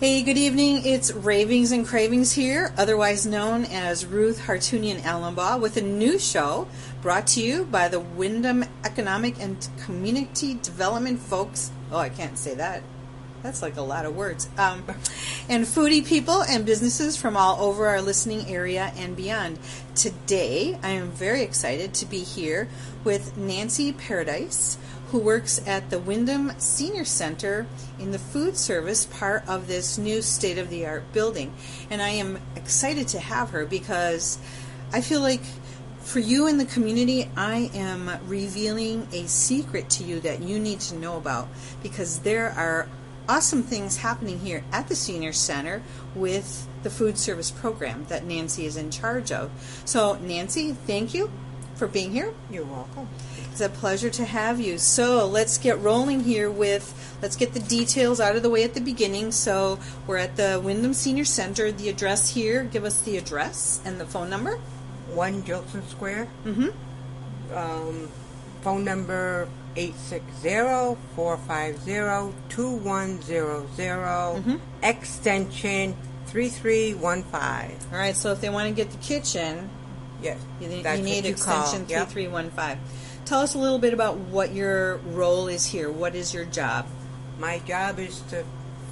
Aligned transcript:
Hey, 0.00 0.22
good 0.22 0.38
evening. 0.38 0.86
It's 0.86 1.10
Ravings 1.12 1.72
and 1.72 1.84
Cravings 1.84 2.30
here, 2.30 2.72
otherwise 2.78 3.26
known 3.26 3.64
as 3.64 4.06
Ruth 4.06 4.42
Hartunian 4.46 5.00
Alumbaugh, 5.00 5.60
with 5.60 5.76
a 5.76 5.82
new 5.82 6.20
show 6.20 6.68
brought 7.02 7.26
to 7.28 7.42
you 7.42 7.64
by 7.64 7.88
the 7.88 7.98
Windham 7.98 8.64
Economic 8.84 9.40
and 9.40 9.68
Community 9.84 10.54
Development 10.54 11.18
folks. 11.18 11.72
Oh, 11.90 11.98
I 11.98 12.10
can't 12.10 12.38
say 12.38 12.54
that. 12.54 12.84
That's 13.42 13.60
like 13.60 13.76
a 13.76 13.82
lot 13.82 14.06
of 14.06 14.14
words. 14.14 14.48
Um, 14.56 14.84
and 15.48 15.64
foodie 15.64 16.06
people 16.06 16.44
and 16.44 16.64
businesses 16.64 17.16
from 17.16 17.36
all 17.36 17.60
over 17.60 17.88
our 17.88 18.00
listening 18.00 18.46
area 18.46 18.92
and 18.96 19.16
beyond. 19.16 19.58
Today, 19.96 20.78
I 20.80 20.90
am 20.90 21.10
very 21.10 21.42
excited 21.42 21.92
to 21.94 22.06
be 22.06 22.20
here 22.20 22.68
with 23.02 23.36
Nancy 23.36 23.92
Paradise 23.92 24.78
who 25.10 25.18
works 25.18 25.60
at 25.66 25.90
the 25.90 25.98
Windham 25.98 26.52
Senior 26.58 27.04
Center 27.04 27.66
in 27.98 28.10
the 28.10 28.18
food 28.18 28.56
service 28.56 29.06
part 29.06 29.46
of 29.48 29.66
this 29.66 29.96
new 29.96 30.20
state 30.20 30.58
of 30.58 30.68
the 30.68 30.86
art 30.86 31.12
building. 31.12 31.52
And 31.88 32.02
I 32.02 32.10
am 32.10 32.38
excited 32.56 33.08
to 33.08 33.18
have 33.18 33.50
her 33.50 33.64
because 33.64 34.38
I 34.92 35.00
feel 35.00 35.20
like 35.20 35.42
for 36.00 36.20
you 36.20 36.46
in 36.46 36.58
the 36.58 36.64
community, 36.64 37.30
I 37.36 37.70
am 37.74 38.10
revealing 38.26 39.08
a 39.12 39.26
secret 39.26 39.90
to 39.90 40.04
you 40.04 40.20
that 40.20 40.42
you 40.42 40.58
need 40.58 40.80
to 40.80 40.96
know 40.96 41.16
about 41.16 41.48
because 41.82 42.20
there 42.20 42.50
are 42.50 42.88
awesome 43.28 43.62
things 43.62 43.98
happening 43.98 44.38
here 44.40 44.64
at 44.72 44.88
the 44.88 44.96
Senior 44.96 45.32
Center 45.32 45.82
with 46.14 46.66
the 46.82 46.90
food 46.90 47.18
service 47.18 47.50
program 47.50 48.06
that 48.08 48.24
Nancy 48.24 48.64
is 48.64 48.76
in 48.76 48.90
charge 48.90 49.30
of. 49.32 49.50
So, 49.84 50.14
Nancy, 50.22 50.72
thank 50.72 51.12
you 51.12 51.30
for 51.74 51.86
being 51.86 52.12
here. 52.12 52.32
You're 52.50 52.64
welcome. 52.64 53.08
It's 53.50 53.60
a 53.60 53.68
pleasure 53.68 54.10
to 54.10 54.24
have 54.24 54.60
you. 54.60 54.78
So 54.78 55.26
let's 55.26 55.58
get 55.58 55.78
rolling 55.80 56.22
here 56.24 56.50
with, 56.50 57.16
let's 57.22 57.34
get 57.36 57.52
the 57.54 57.60
details 57.60 58.20
out 58.20 58.36
of 58.36 58.42
the 58.42 58.50
way 58.50 58.62
at 58.64 58.74
the 58.74 58.80
beginning. 58.80 59.32
So 59.32 59.78
we're 60.06 60.18
at 60.18 60.36
the 60.36 60.60
Windham 60.62 60.94
Senior 60.94 61.24
Center. 61.24 61.72
The 61.72 61.88
address 61.88 62.30
here, 62.30 62.62
give 62.64 62.84
us 62.84 63.00
the 63.02 63.16
address 63.16 63.80
and 63.84 64.00
the 64.00 64.06
phone 64.06 64.30
number. 64.30 64.58
1 65.14 65.42
Jillson 65.44 65.82
Square. 65.88 66.28
Mm-hmm. 66.44 67.56
Um, 67.56 68.08
phone 68.62 68.84
number 68.84 69.48
860-450-2100. 72.56 74.42
Mm-hmm. 74.42 74.56
Extension 74.82 75.96
3315. 76.26 77.78
All 77.92 77.98
right, 77.98 78.14
so 78.16 78.32
if 78.32 78.40
they 78.40 78.50
want 78.50 78.68
to 78.68 78.74
get 78.74 78.90
the 78.90 78.98
kitchen, 78.98 79.70
Yes. 80.22 80.38
you, 80.60 80.68
you 80.68 80.76
need 80.76 80.84
what 80.84 80.98
you 81.04 81.34
call. 81.34 81.62
extension 81.62 81.86
Yep. 81.88 82.08
3315. 82.08 82.78
Tell 83.28 83.40
us 83.40 83.54
a 83.54 83.58
little 83.58 83.78
bit 83.78 83.92
about 83.92 84.16
what 84.16 84.54
your 84.54 84.96
role 85.12 85.48
is 85.48 85.66
here. 85.66 85.90
What 85.90 86.14
is 86.14 86.32
your 86.32 86.46
job? 86.46 86.86
My 87.38 87.58
job 87.60 87.98
is 87.98 88.22
to 88.30 88.42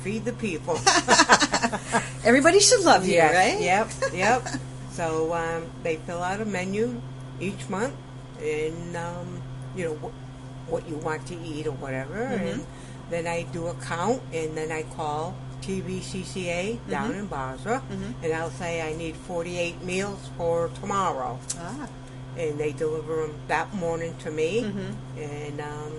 feed 0.03 0.27
the 0.27 0.35
people. 0.35 0.79
Everybody 2.25 2.61
should 2.61 2.85
love 2.85 3.07
you, 3.07 3.15
yes. 3.15 3.35
right? 3.35 3.59
Yep. 3.63 4.13
Yep. 4.15 4.49
so 4.93 5.33
um, 5.33 5.65
they 5.83 5.97
fill 5.97 6.23
out 6.23 6.41
a 6.41 6.45
menu 6.45 7.01
each 7.41 7.69
month, 7.71 7.95
and 8.41 8.97
um, 8.97 9.41
you 9.75 9.87
know 9.87 9.95
wh- 9.97 10.71
what 10.71 10.87
you 10.89 10.97
want 10.97 11.27
to 11.29 11.35
eat 11.41 11.67
or 11.67 11.73
whatever, 11.73 12.15
Mm-hmm. 12.27 12.47
and 12.61 12.67
then 13.09 13.27
I 13.27 13.45
do 13.53 13.69
a 13.69 13.75
count, 13.75 14.21
and 14.35 14.57
then 14.57 14.71
I 14.71 14.83
call 14.83 15.35
TVCCA 15.63 16.79
down 16.91 17.11
Mm-hmm. 17.11 17.19
in 17.21 17.27
Bozrah, 17.27 17.83
and 18.23 18.33
I'll 18.35 18.51
say 18.51 18.83
I 18.83 18.93
need 18.97 19.17
48 19.17 19.83
meals 19.83 20.29
for 20.37 20.69
tomorrow, 20.81 21.39
Ah, 21.59 21.89
and 22.37 22.59
they 22.59 22.73
deliver 22.73 23.23
them 23.27 23.35
that 23.49 23.73
morning 23.75 24.15
to 24.19 24.31
me, 24.31 24.63
Mm-hmm. 24.63 25.19
and 25.19 25.61
um, 25.61 25.93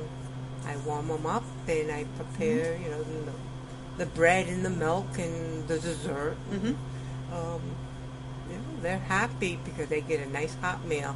I 0.66 0.75
warm 0.77 1.07
them 1.07 1.25
up, 1.25 1.44
and 1.67 1.91
I 1.91 2.05
prepare, 2.17 2.73
Mm-hmm. 2.73 2.83
you 2.83 2.89
know, 2.91 3.03
the, 3.03 3.31
the 3.97 4.05
bread 4.07 4.47
and 4.47 4.63
the 4.63 4.69
milk 4.69 5.17
and 5.17 5.67
the 5.67 5.79
dessert. 5.79 6.35
Mhm. 6.52 6.75
Um, 7.33 7.61
you 8.49 8.55
know, 8.55 8.63
they're 8.81 8.99
happy 8.99 9.59
because 9.66 9.89
they 9.89 10.02
get 10.02 10.19
a 10.25 10.29
nice 10.29 10.55
hot 10.61 10.85
meal. 10.85 11.16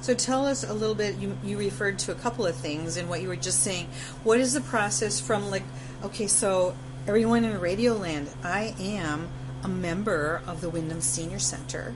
So 0.00 0.14
tell 0.14 0.44
us 0.46 0.64
a 0.64 0.72
little 0.74 0.94
bit. 0.94 1.16
You, 1.16 1.36
you 1.44 1.56
referred 1.58 1.98
to 2.00 2.12
a 2.12 2.14
couple 2.14 2.44
of 2.46 2.54
things 2.56 2.96
in 2.96 3.08
what 3.08 3.22
you 3.22 3.28
were 3.28 3.36
just 3.36 3.60
saying. 3.62 3.88
What 4.22 4.38
is 4.40 4.52
the 4.52 4.60
process 4.60 5.20
from 5.20 5.50
like? 5.50 5.62
Okay, 6.02 6.26
so 6.26 6.74
everyone 7.06 7.44
in 7.44 7.58
Radio 7.60 7.94
Land, 7.94 8.28
I 8.42 8.74
am 8.78 9.28
a 9.62 9.68
member 9.68 10.42
of 10.46 10.60
the 10.60 10.68
Windham 10.68 11.00
Senior 11.00 11.38
Center 11.38 11.94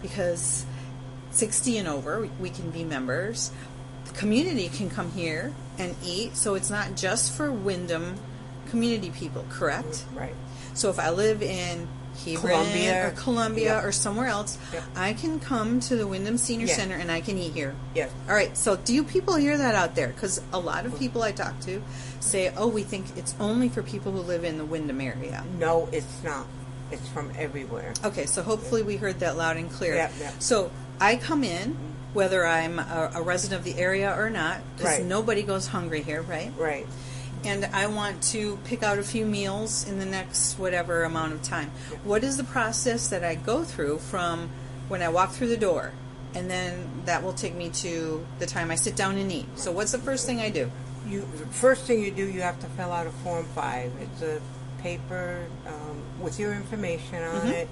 because 0.00 0.64
60 1.30 1.78
and 1.78 1.88
over 1.88 2.20
we, 2.20 2.30
we 2.40 2.50
can 2.50 2.70
be 2.70 2.84
members. 2.84 3.50
The 4.06 4.12
community 4.12 4.68
can 4.68 4.90
come 4.90 5.12
here 5.12 5.52
and 5.78 5.94
eat, 6.04 6.36
so 6.36 6.54
it's 6.54 6.70
not 6.70 6.96
just 6.96 7.32
for 7.32 7.50
Windham 7.50 8.16
community 8.68 9.10
people, 9.10 9.44
correct? 9.50 10.04
Right. 10.14 10.34
So 10.74 10.90
if 10.90 10.98
I 10.98 11.10
live 11.10 11.42
in 11.42 11.88
Hebron 12.24 12.40
Columbia. 12.40 13.06
or 13.06 13.10
Columbia 13.10 13.74
Yep. 13.76 13.84
or 13.84 13.92
somewhere 13.92 14.28
else, 14.28 14.58
Yep. 14.72 14.82
I 14.96 15.12
can 15.12 15.40
come 15.40 15.80
to 15.80 15.96
the 15.96 16.06
Windham 16.06 16.38
Senior 16.38 16.66
Yeah. 16.66 16.76
Center 16.76 16.96
and 16.96 17.10
I 17.10 17.20
can 17.20 17.38
eat 17.38 17.52
here. 17.52 17.74
Yes. 17.94 18.10
All 18.28 18.34
right. 18.34 18.56
So 18.56 18.76
do 18.76 18.92
you 18.92 19.04
people 19.04 19.36
hear 19.36 19.56
that 19.56 19.74
out 19.74 19.94
there? 19.94 20.08
Because 20.08 20.40
a 20.52 20.58
lot 20.58 20.86
of 20.86 20.92
mm. 20.92 20.98
people 20.98 21.22
I 21.22 21.32
talk 21.32 21.58
to 21.60 21.82
say, 22.20 22.52
"Oh, 22.56 22.66
we 22.66 22.82
think 22.82 23.06
it's 23.16 23.34
only 23.40 23.68
for 23.68 23.82
people 23.82 24.12
who 24.12 24.20
live 24.20 24.44
in 24.44 24.58
the 24.58 24.64
Windham 24.64 25.00
area." 25.00 25.44
No, 25.58 25.88
it's 25.92 26.22
not. 26.22 26.46
It's 26.90 27.08
from 27.08 27.30
everywhere. 27.38 27.94
Okay. 28.04 28.26
So 28.26 28.42
hopefully 28.42 28.82
we 28.82 28.96
heard 28.96 29.20
that 29.20 29.36
loud 29.36 29.56
and 29.56 29.70
clear. 29.70 29.94
Yep, 29.94 30.12
yep. 30.20 30.34
So 30.40 30.70
I 31.00 31.16
come 31.16 31.42
in 31.44 31.76
whether 32.12 32.44
I'm 32.44 32.78
a, 32.80 33.12
a 33.14 33.22
resident 33.22 33.60
of 33.60 33.64
the 33.64 33.80
area 33.80 34.12
or 34.16 34.28
not, 34.30 34.58
because 34.76 34.98
Right. 34.98 35.04
nobody 35.06 35.42
goes 35.44 35.68
hungry 35.68 36.02
here, 36.02 36.22
right? 36.22 36.52
Right. 36.58 36.86
and 37.42 37.64
I 37.72 37.86
want 37.86 38.20
to 38.34 38.58
pick 38.64 38.82
out 38.82 38.98
a 38.98 39.02
few 39.02 39.24
meals 39.24 39.86
in 39.88 39.98
the 39.98 40.04
next 40.04 40.58
whatever 40.58 41.04
amount 41.04 41.32
of 41.32 41.42
time. 41.42 41.70
What 42.04 42.22
is 42.22 42.36
the 42.36 42.44
process 42.44 43.08
that 43.08 43.24
I 43.24 43.34
go 43.34 43.64
through 43.64 43.98
from 44.00 44.50
when 44.88 45.00
I 45.00 45.08
walk 45.08 45.30
through 45.32 45.48
the 45.48 45.56
door? 45.56 45.92
And 46.34 46.50
then 46.50 46.86
that 47.06 47.22
will 47.22 47.32
take 47.32 47.54
me 47.54 47.70
to 47.70 48.26
the 48.40 48.44
time 48.46 48.70
I 48.70 48.74
sit 48.74 48.94
down 48.94 49.16
and 49.16 49.32
eat. 49.32 49.46
So, 49.56 49.72
what's 49.72 49.90
the 49.92 49.98
first 49.98 50.26
thing 50.26 50.38
I 50.40 50.50
do? 50.50 50.70
You 51.08 51.22
first 51.50 51.86
thing 51.86 52.00
you 52.04 52.10
do, 52.10 52.26
you 52.26 52.42
have 52.42 52.60
to 52.60 52.66
fill 52.66 52.92
out 52.92 53.06
a 53.06 53.10
form 53.24 53.46
five. 53.54 53.90
It's 54.02 54.20
a 54.22 54.40
paper 54.82 55.46
um, 55.66 56.02
with 56.20 56.38
your 56.38 56.52
information 56.52 57.22
on 57.22 57.40
Mhm. 57.46 57.52
it 57.52 57.68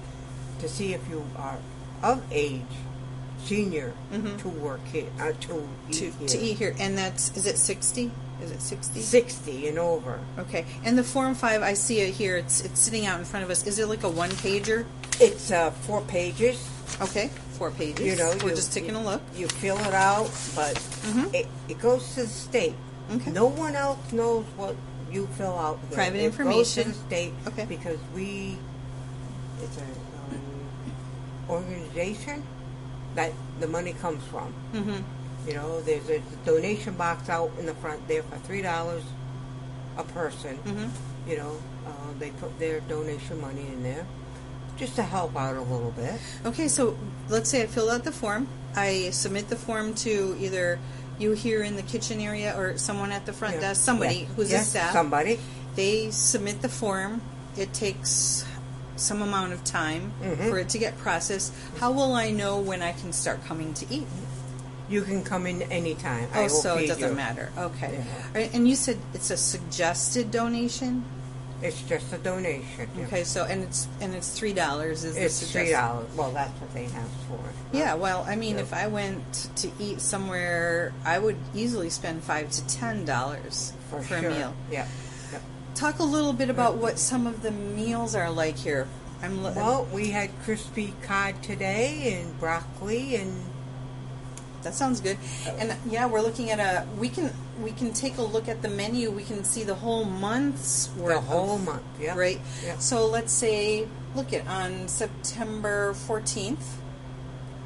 to 0.61 0.67
see 0.67 0.93
if 0.95 1.07
you 1.09 1.23
are 1.37 1.57
of 2.01 2.23
age, 2.31 2.63
senior, 3.45 3.93
Mhm. 4.13 4.39
to 4.41 4.49
work 4.49 4.81
here, 4.91 5.07
uh, 5.19 5.31
to 5.41 5.67
eat 5.89 5.93
To, 5.95 6.11
here. 6.11 6.27
to 6.27 6.37
eat 6.39 6.57
here. 6.57 6.75
And 6.79 6.97
that's, 6.97 7.35
is 7.35 7.45
it 7.45 7.57
60? 7.57 8.11
Is 8.43 8.51
it 8.51 8.61
60? 8.61 9.01
Sixty 9.01 9.67
and 9.67 9.77
over. 9.77 10.19
Okay. 10.37 10.65
And 10.85 10.97
the 10.97 11.03
Form 11.03 11.35
5, 11.35 11.61
I 11.61 11.73
see 11.73 11.99
it 11.99 12.13
here. 12.13 12.37
It's, 12.37 12.61
it's 12.61 12.79
sitting 12.79 13.05
out 13.05 13.19
in 13.19 13.25
front 13.25 13.43
of 13.43 13.51
us. 13.51 13.65
Is 13.67 13.79
it 13.79 13.87
like 13.89 14.03
a 14.03 14.09
one 14.09 14.29
pager? 14.29 14.85
It's 15.19 15.51
uh, 15.51 15.71
four 15.71 15.99
pages. 16.01 16.57
Okay. 17.01 17.29
Four 17.57 17.71
pages. 17.71 18.05
You 18.05 18.15
know, 18.15 18.33
we're 18.41 18.51
you- 18.51 18.55
just 18.55 18.71
taking 18.71 18.95
a 18.95 19.03
look. 19.03 19.21
You 19.35 19.47
fill 19.49 19.77
it 19.79 19.93
out, 19.93 20.31
but 20.55 20.75
Mhm. 20.75 21.33
it, 21.33 21.47
it 21.67 21.79
goes 21.81 22.13
to 22.15 22.21
the 22.21 22.27
state. 22.29 22.75
Okay. 23.11 23.31
No 23.31 23.47
one 23.47 23.75
else 23.75 23.99
knows 24.13 24.45
what 24.55 24.75
you 25.11 25.27
fill 25.37 25.57
out. 25.59 25.79
there. 25.89 25.97
Private 25.97 26.19
it 26.19 26.29
Goes 26.31 26.39
information. 26.39 26.83
to 26.83 26.89
the 26.91 26.95
state. 27.07 27.33
Okay. 27.47 27.65
Because 27.65 27.97
we, 28.15 28.57
it's 29.61 29.77
a 29.77 29.81
um, 29.81 30.39
organization 31.49 32.43
that 33.19 33.33
the 33.59 33.67
money 33.67 33.91
comes 33.93 34.23
from. 34.31 34.53
Mm-hmm. 34.73 34.99
You 35.47 35.53
know, 35.55 35.81
there's 35.81 36.09
a 36.09 36.19
donation 36.45 36.93
box 36.93 37.27
out 37.29 37.51
in 37.59 37.65
the 37.65 37.73
front 37.75 38.07
there 38.07 38.23
for 38.23 38.37
three 38.37 38.61
dollars 38.61 39.03
a 39.97 40.03
person. 40.03 40.57
Mm-hmm. 40.65 41.29
You 41.29 41.37
know, 41.37 41.57
uh, 41.85 41.91
they 42.17 42.29
put 42.31 42.57
their 42.59 42.79
donation 42.81 43.41
money 43.41 43.67
in 43.67 43.83
there 43.83 44.05
just 44.77 44.95
to 44.95 45.03
help 45.03 45.35
out 45.35 45.57
a 45.57 45.61
little 45.61 45.91
bit. 45.91 46.13
Okay, 46.45 46.69
so 46.69 46.97
let's 47.27 47.49
say 47.49 47.63
I 47.63 47.67
fill 47.67 47.89
out 47.89 48.05
the 48.05 48.11
form. 48.13 48.47
I 48.75 49.09
submit 49.11 49.49
the 49.49 49.57
form 49.57 49.93
to 50.05 50.37
either 50.39 50.79
you 51.17 51.33
here 51.33 51.63
in 51.63 51.75
the 51.75 51.81
kitchen 51.81 52.21
area 52.21 52.57
or 52.57 52.77
someone 52.77 53.11
at 53.11 53.25
the 53.25 53.33
front 53.33 53.55
Yeah. 53.55 53.61
desk, 53.61 53.83
somebody 53.83 54.19
Yeah. 54.19 54.25
who's 54.35 54.51
Yeah, 54.51 54.61
a 54.61 54.63
staff. 54.63 54.93
Somebody. 54.93 55.39
They 55.75 56.11
submit 56.11 56.61
the 56.61 56.69
form. 56.69 57.21
It 57.57 57.73
takes 57.73 58.45
some 58.99 59.21
amount 59.21 59.53
of 59.53 59.63
time 59.63 60.11
Mhm. 60.21 60.49
for 60.49 60.59
it 60.59 60.69
to 60.69 60.77
get 60.77 60.97
processed. 60.99 61.53
How 61.79 61.91
will 61.91 62.13
I 62.13 62.29
know 62.31 62.59
when 62.59 62.81
I 62.81 62.91
can 62.91 63.13
start 63.13 63.45
coming 63.45 63.73
to 63.75 63.85
eat? 63.93 64.07
You 64.89 65.03
can 65.03 65.23
come 65.23 65.45
in 65.45 65.61
anytime. 65.63 66.27
I 66.33 66.39
Oh, 66.39 66.41
will 66.43 66.49
so 66.49 66.75
it 66.77 66.87
doesn't 66.87 67.09
you. 67.09 67.15
matter. 67.15 67.51
Okay. 67.57 67.91
Yeah. 67.93 68.03
Right, 68.41 68.53
and 68.53 68.67
you 68.67 68.75
said 68.75 68.97
it's 69.13 69.29
a 69.29 69.37
suggested 69.37 70.31
donation. 70.31 71.05
It's 71.61 71.81
just 71.81 72.11
a 72.13 72.17
donation. 72.17 72.87
yeah. 72.97 73.05
Okay, 73.05 73.23
so 73.25 73.43
and 73.43 73.61
it's 73.63 73.87
and 74.01 74.15
it's 74.15 74.29
three 74.29 74.53
dollars. 74.53 75.03
Is 75.03 75.15
the 75.15 75.25
It's 75.25 75.35
suggested- 75.35 75.59
three 75.65 75.71
dollars. 75.73 76.07
Well, 76.15 76.31
that's 76.31 76.59
what 76.61 76.73
they 76.73 76.85
have 76.85 77.09
for 77.27 77.35
it. 77.35 77.77
Yeah, 77.77 77.95
well, 77.95 78.25
I 78.27 78.35
mean, 78.37 78.55
Yeah. 78.55 78.61
if 78.61 78.73
I 78.73 78.87
went 78.87 79.49
to 79.57 79.69
eat 79.77 79.99
somewhere, 80.01 80.93
I 81.05 81.19
would 81.19 81.35
easily 81.53 81.89
spend 81.89 82.23
five 82.23 82.49
to 82.51 82.61
ten 82.67 83.03
dollars 83.05 83.73
for, 83.91 84.01
for, 84.01 84.19
sure. 84.21 84.29
a 84.29 84.33
meal. 84.33 84.53
Yeah. 84.71 84.85
Talk 85.79 85.99
a 85.99 86.03
little 86.03 86.33
bit 86.33 86.49
about 86.49 86.75
what 86.75 86.99
some 86.99 87.25
of 87.25 87.41
the 87.41 87.51
meals 87.51 88.13
are 88.13 88.29
like 88.29 88.57
here. 88.57 88.85
I'm 89.23 89.41
lo- 89.41 89.53
Well, 89.55 89.87
we 89.93 90.09
had 90.09 90.29
crispy 90.43 90.93
cod 91.03 91.41
today 91.41 92.19
and 92.19 92.37
broccoli 92.37 93.15
and 93.15 93.45
that 94.61 94.73
sounds 94.75 94.99
good. 94.99 95.17
And 95.57 95.73
yeah, 95.89 96.05
we're 96.05 96.19
looking 96.19 96.49
at 96.51 96.59
a. 96.59 96.85
We 96.97 97.07
can 97.07 97.31
we 97.63 97.71
can 97.71 97.93
take 97.93 98.17
a 98.17 98.21
look 98.21 98.49
at 98.49 98.61
the 98.61 98.67
menu. 98.67 99.09
We 99.09 99.23
can 99.23 99.45
see 99.45 99.63
the 99.63 99.75
whole 99.75 100.03
month's 100.03 100.89
worth. 100.97 101.15
The 101.15 101.21
whole 101.21 101.55
of, 101.55 101.65
month, 101.65 101.83
yeah. 101.97 102.13
Right. 102.17 102.41
Yeah. 102.65 102.77
So 102.77 103.07
let's 103.07 103.31
say, 103.31 103.87
look 104.15 104.33
at 104.33 104.45
on 104.47 104.89
September 104.89 105.93
fourteenth. 105.93 106.81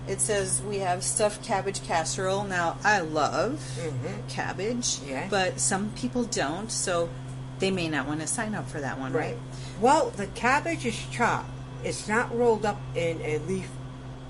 It 0.08 0.22
says 0.22 0.62
we 0.62 0.80
have 0.80 1.04
stuffed 1.04 1.44
cabbage 1.44 1.82
casserole. 1.82 2.44
Now 2.44 2.78
I 2.84 3.00
love 3.00 3.54
Mhm. 3.82 4.30
cabbage, 4.30 5.00
Yeah. 5.04 5.26
but 5.32 5.60
some 5.60 5.90
people 5.96 6.26
don't, 6.26 6.72
so 6.72 7.10
they 7.64 7.72
may 7.72 7.88
not 7.88 8.06
want 8.08 8.20
to 8.20 8.28
sign 8.28 8.54
up 8.56 8.68
for 8.70 8.82
that 8.82 9.00
one, 9.00 9.14
right? 9.14 9.36
Right. 9.36 9.38
Well, 9.80 10.10
the 10.12 10.28
cabbage 10.28 10.86
is 10.86 11.00
chopped. 11.12 11.50
It's 11.84 12.08
not 12.08 12.36
rolled 12.38 12.66
up 12.66 12.80
in 12.96 13.22
a 13.22 13.38
leaf 13.40 13.70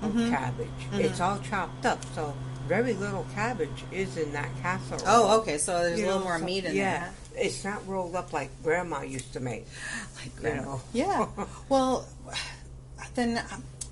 of 0.02 0.12
Mm-hmm. 0.12 0.30
cabbage. 0.30 0.68
It's 0.92 1.20
all 1.20 1.38
chopped 1.40 1.84
up. 1.86 2.04
So 2.14 2.34
very 2.68 2.92
little 2.94 3.26
cabbage 3.34 3.84
is 3.90 4.16
in 4.16 4.32
that 4.34 4.48
casserole. 4.62 5.00
Oh, 5.06 5.40
okay. 5.40 5.58
So 5.58 5.82
there's 5.82 5.98
You 5.98 6.04
a 6.04 6.06
little 6.06 6.20
know, 6.20 6.24
more 6.26 6.38
so- 6.38 6.44
meat 6.44 6.64
in 6.64 6.74
yeah. 6.76 7.00
there. 7.00 7.12
It's 7.46 7.64
not 7.64 7.86
rolled 7.88 8.14
up 8.14 8.32
like 8.32 8.50
Grandma 8.62 9.00
used 9.02 9.32
to 9.32 9.40
make. 9.40 9.66
Like 10.16 10.26
You 10.36 10.40
grandma. 10.40 10.62
know. 10.62 10.80
Yeah. 10.92 11.26
well, 11.68 12.06
then, 13.14 13.42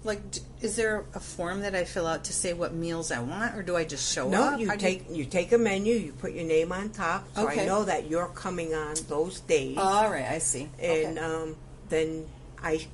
like, 0.04 0.30
d- 0.32 0.40
is 0.60 0.76
there 0.76 1.04
a 1.14 1.20
form 1.20 1.60
that 1.60 1.74
I 1.74 1.84
fill 1.84 2.06
out 2.06 2.24
to 2.24 2.32
say 2.32 2.52
what 2.52 2.72
meals 2.74 3.10
I 3.12 3.20
want, 3.20 3.54
or 3.56 3.62
do 3.62 3.76
I 3.76 3.84
just 3.84 4.12
show 4.12 4.28
No, 4.28 4.42
up? 4.42 4.60
you 4.60 4.66
How 4.68 4.74
do 4.74 4.80
take 4.80 5.06
you 5.10 5.24
take 5.24 5.52
a 5.52 5.58
menu. 5.58 5.94
You 5.94 6.12
put 6.12 6.32
your 6.32 6.44
name 6.44 6.72
on 6.72 6.90
top, 6.90 7.26
so 7.34 7.48
Okay. 7.48 7.62
I 7.62 7.66
know 7.66 7.84
that 7.84 8.08
you're 8.10 8.28
coming 8.28 8.74
on 8.74 8.94
those 9.08 9.40
days. 9.40 9.76
all 9.78 10.10
right, 10.10 10.26
I 10.26 10.38
see. 10.38 10.68
and 10.80 11.18
okay. 11.18 11.26
um, 11.26 11.56
then 11.88 12.26
I 12.62 12.86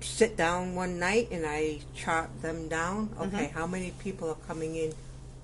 sit 0.00 0.36
down 0.36 0.74
one 0.74 0.98
night 0.98 1.28
and 1.30 1.44
I 1.46 1.80
chart 1.94 2.30
them 2.42 2.68
down. 2.68 3.08
Mm-hmm. 3.08 3.22
Okay, 3.34 3.46
how 3.54 3.66
many 3.66 3.90
people 3.98 4.28
are 4.30 4.46
coming 4.46 4.76
in 4.76 4.92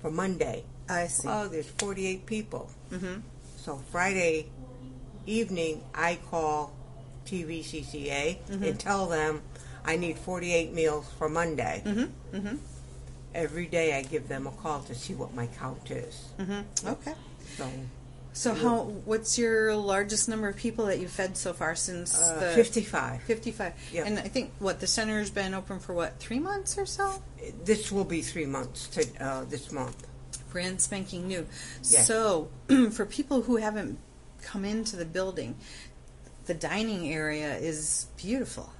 for 0.01 0.09
Monday? 0.11 0.63
I 0.89 1.07
see. 1.07 1.27
Oh, 1.27 1.47
there's 1.47 1.69
48 1.69 2.25
people. 2.25 2.69
mm-hmm. 2.91 3.21
So 3.57 3.81
Friday 3.91 4.47
evening, 5.25 5.81
I 5.95 6.19
call 6.29 6.73
TVCCA 7.25 8.37
Mm-hmm. 8.49 8.63
and 8.63 8.79
tell 8.79 9.07
them 9.07 9.41
I 9.85 9.97
need 9.97 10.17
48 10.17 10.73
meals 10.73 11.05
for 11.17 11.29
Monday. 11.29 11.81
Mm-hmm. 11.85 12.35
Mm-hmm. 12.37 12.55
Every 13.35 13.65
day, 13.65 13.97
I 13.97 14.03
give 14.03 14.27
them 14.27 14.47
a 14.47 14.51
call 14.51 14.81
to 14.83 14.93
see 14.95 15.13
what 15.15 15.33
my 15.33 15.47
count 15.47 15.89
is. 15.91 16.29
Mm-hmm. 16.39 16.87
Okay. 16.87 17.13
So 17.57 17.69
So, 18.33 18.53
how? 18.53 18.83
What's 19.05 19.37
your 19.37 19.75
largest 19.75 20.29
number 20.29 20.47
of 20.47 20.55
people 20.55 20.85
that 20.85 20.99
you've 20.99 21.11
fed 21.11 21.35
so 21.35 21.51
far 21.53 21.75
since 21.75 22.19
uh, 22.19 22.39
the 22.39 22.49
55. 22.55 23.21
55? 23.23 23.73
Yeah. 23.91 24.05
And 24.05 24.19
I 24.19 24.23
think 24.23 24.51
what 24.59 24.79
the 24.79 24.87
center's 24.87 25.29
been 25.31 25.53
open 25.53 25.79
for 25.79 25.93
what 25.93 26.19
three 26.19 26.39
months 26.39 26.77
or 26.77 26.85
so. 26.85 27.21
This 27.65 27.91
will 27.91 28.05
be 28.05 28.21
three 28.21 28.45
months 28.45 28.87
to 28.89 29.05
uh, 29.19 29.43
this 29.45 29.71
month. 29.71 30.07
brand 30.51 30.79
spanking 30.79 31.27
new. 31.27 31.45
Yeah. 31.83 32.01
So, 32.01 32.49
for 32.91 33.05
people 33.05 33.41
who 33.43 33.57
haven't 33.57 33.97
come 34.43 34.63
into 34.63 34.95
the 34.95 35.05
building, 35.05 35.55
the 36.45 36.53
dining 36.53 37.11
area 37.11 37.55
is 37.55 38.07
beautiful. 38.17 38.71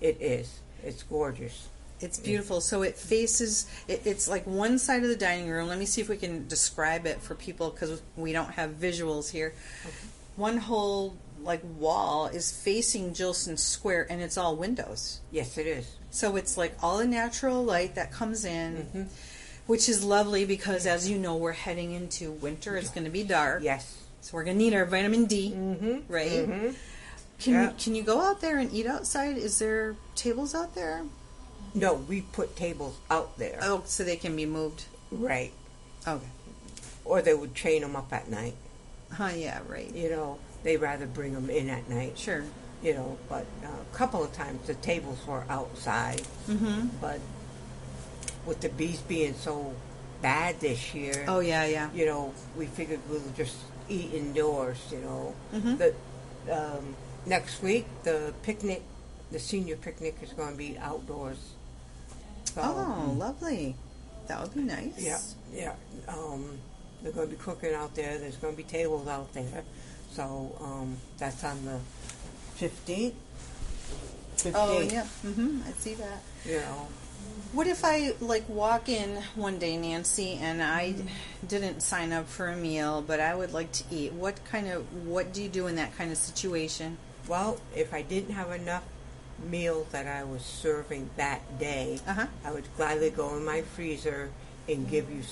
It 0.00 0.20
is. 0.20 0.60
It's 0.84 1.02
gorgeous. 1.02 1.68
It's 2.00 2.18
beautiful. 2.20 2.60
So 2.60 2.82
it 2.82 2.96
faces. 2.96 3.66
It, 3.88 4.02
it's 4.04 4.28
like 4.28 4.46
one 4.46 4.78
side 4.78 5.02
of 5.02 5.08
the 5.08 5.16
dining 5.16 5.48
room. 5.48 5.68
Let 5.68 5.78
me 5.78 5.86
see 5.86 6.00
if 6.02 6.08
we 6.08 6.16
can 6.18 6.46
describe 6.46 7.06
it 7.06 7.20
for 7.22 7.34
people 7.34 7.70
because 7.70 8.02
we 8.16 8.32
don't 8.32 8.50
have 8.52 8.72
visuals 8.72 9.30
here. 9.30 9.54
One 10.36 10.58
whole 10.58 11.16
like 11.42 11.62
wall 11.78 12.26
is 12.26 12.52
facing 12.52 13.14
Jillson 13.14 13.56
Square, 13.56 14.08
and 14.10 14.20
it's 14.20 14.36
all 14.36 14.56
windows. 14.56 15.20
Yes, 15.30 15.56
it 15.56 15.66
is. 15.66 15.96
So 16.10 16.36
it's 16.36 16.56
like 16.58 16.74
all 16.82 16.98
the 16.98 17.06
natural 17.06 17.64
light 17.64 17.94
that 17.94 18.12
comes 18.12 18.44
in, 18.44 19.08
which 19.66 19.88
is 19.88 20.04
lovely 20.04 20.44
because, 20.44 20.86
as 20.86 21.08
you 21.08 21.18
know, 21.18 21.36
we're 21.36 21.52
heading 21.52 21.92
into 21.92 22.32
winter. 22.32 22.76
It's 22.76 22.90
going 22.90 23.04
to 23.04 23.10
be 23.10 23.22
dark. 23.22 23.62
Yes. 23.62 24.02
So 24.22 24.34
we're 24.34 24.44
gonna 24.44 24.58
need 24.58 24.74
our 24.74 24.84
vitamin 24.84 25.26
D, 25.26 25.52
Mm-hmm. 25.54 26.12
right? 26.12 26.30
Mm-hmm. 26.30 26.68
Can 27.38 27.52
Yeah. 27.54 27.72
can 27.78 27.94
you 27.94 28.02
go 28.02 28.20
out 28.20 28.40
there 28.40 28.58
and 28.58 28.72
eat 28.72 28.86
outside? 28.86 29.36
Is 29.36 29.58
there 29.58 29.96
tables 30.14 30.54
out 30.54 30.74
there? 30.74 31.04
No, 31.74 31.94
we 31.94 32.22
put 32.22 32.56
tables 32.56 32.96
out 33.10 33.36
there. 33.38 33.58
Oh, 33.62 33.82
so 33.86 34.02
they 34.04 34.16
can 34.16 34.34
be 34.34 34.46
moved. 34.46 34.84
Right. 35.10 35.52
Okay. 36.06 36.24
Or 37.04 37.20
they 37.22 37.34
would 37.34 37.54
chain 37.54 37.82
them 37.82 37.94
up 37.94 38.12
at 38.12 38.30
night. 38.30 38.54
Huh? 39.12 39.30
Yeah. 39.36 39.60
Right. 39.68 39.92
You 39.94 40.08
know, 40.10 40.38
they'd 40.62 40.78
rather 40.78 41.06
bring 41.06 41.34
them 41.34 41.50
in 41.50 41.68
at 41.68 41.88
night. 41.90 42.18
Sure. 42.18 42.44
You 42.82 42.94
know, 42.94 43.18
but 43.28 43.46
uh, 43.64 43.68
a 43.68 43.96
couple 43.96 44.22
of 44.24 44.32
times 44.32 44.66
the 44.66 44.74
tables 44.74 45.18
were 45.26 45.44
outside. 45.50 46.22
Mm-hmm. 46.48 46.88
But 47.00 47.20
with 48.46 48.60
the 48.60 48.68
bees 48.70 49.00
being 49.00 49.34
so 49.34 49.74
bad 50.22 50.60
this 50.60 50.94
year, 50.94 51.24
Oh 51.28 51.40
yeah, 51.40 51.64
yeah. 51.66 51.90
you 51.92 52.06
know, 52.06 52.32
we 52.56 52.66
figured 52.66 53.00
we'll 53.10 53.20
just 53.36 53.56
eat 53.88 54.12
indoors. 54.14 54.78
You 54.90 54.98
know, 54.98 55.34
Mhm. 55.54 55.78
the 55.78 55.94
um, 56.50 56.94
next 57.26 57.62
week 57.62 57.86
the 58.04 58.32
picnic, 58.42 58.82
the 59.32 59.38
senior 59.38 59.76
picnic 59.76 60.16
is 60.22 60.32
going 60.32 60.52
to 60.52 60.58
be 60.58 60.78
outdoors. 60.78 61.38
So, 62.44 62.62
Oh, 62.64 63.12
lovely. 63.16 63.74
That 64.28 64.42
would 64.42 64.54
be 64.54 64.62
nice. 64.62 64.94
Yeah, 64.98 65.18
yeah. 65.52 65.74
Um, 66.08 66.58
they're 67.02 67.12
going 67.12 67.28
to 67.28 67.36
be 67.36 67.40
cooking 67.42 67.74
out 67.74 67.94
there. 67.94 68.18
There's 68.18 68.36
going 68.36 68.54
to 68.54 68.56
be 68.56 68.64
tables 68.64 69.06
out 69.06 69.32
there. 69.34 69.62
So 70.12 70.56
um, 70.60 70.96
that's 71.18 71.44
on 71.44 71.64
the 71.64 71.78
15th. 72.58 73.12
15th. 74.36 74.52
Oh 74.54 74.80
yeah. 74.80 75.02
Mm-hmm. 75.24 75.60
I 75.66 75.72
see 75.72 75.94
that. 75.94 76.22
You 76.44 76.56
know, 76.60 76.88
What 77.52 77.66
if 77.66 77.84
I 77.84 78.14
like 78.20 78.48
walk 78.48 78.88
in 78.88 79.22
one 79.34 79.58
day, 79.58 79.76
Nancy, 79.76 80.38
and 80.40 80.62
I 80.62 80.94
didn't 81.46 81.80
sign 81.82 82.12
up 82.12 82.28
for 82.28 82.48
a 82.48 82.56
meal, 82.56 83.02
but 83.06 83.20
I 83.20 83.34
would 83.34 83.52
like 83.52 83.72
to 83.72 83.84
eat? 83.90 84.12
What 84.12 84.42
kind 84.44 84.68
of 84.68 85.06
what 85.06 85.32
do 85.32 85.42
you 85.42 85.48
do 85.48 85.66
in 85.66 85.76
that 85.76 85.96
kind 85.96 86.10
of 86.10 86.18
situation? 86.18 86.96
Well, 87.28 87.58
if 87.74 87.92
I 87.94 88.02
didn't 88.02 88.34
have 88.34 88.50
enough 88.52 88.84
meals 89.50 89.88
that 89.92 90.06
I 90.06 90.24
was 90.24 90.42
serving 90.42 91.10
that 91.16 91.58
day, 91.58 92.00
Uh 92.06 92.12
huh. 92.14 92.26
I 92.44 92.52
would 92.52 92.64
gladly 92.76 93.10
go 93.10 93.36
in 93.36 93.44
my 93.44 93.62
freezer 93.62 94.30
and 94.68 94.88
give 94.88 95.10
you 95.10 95.22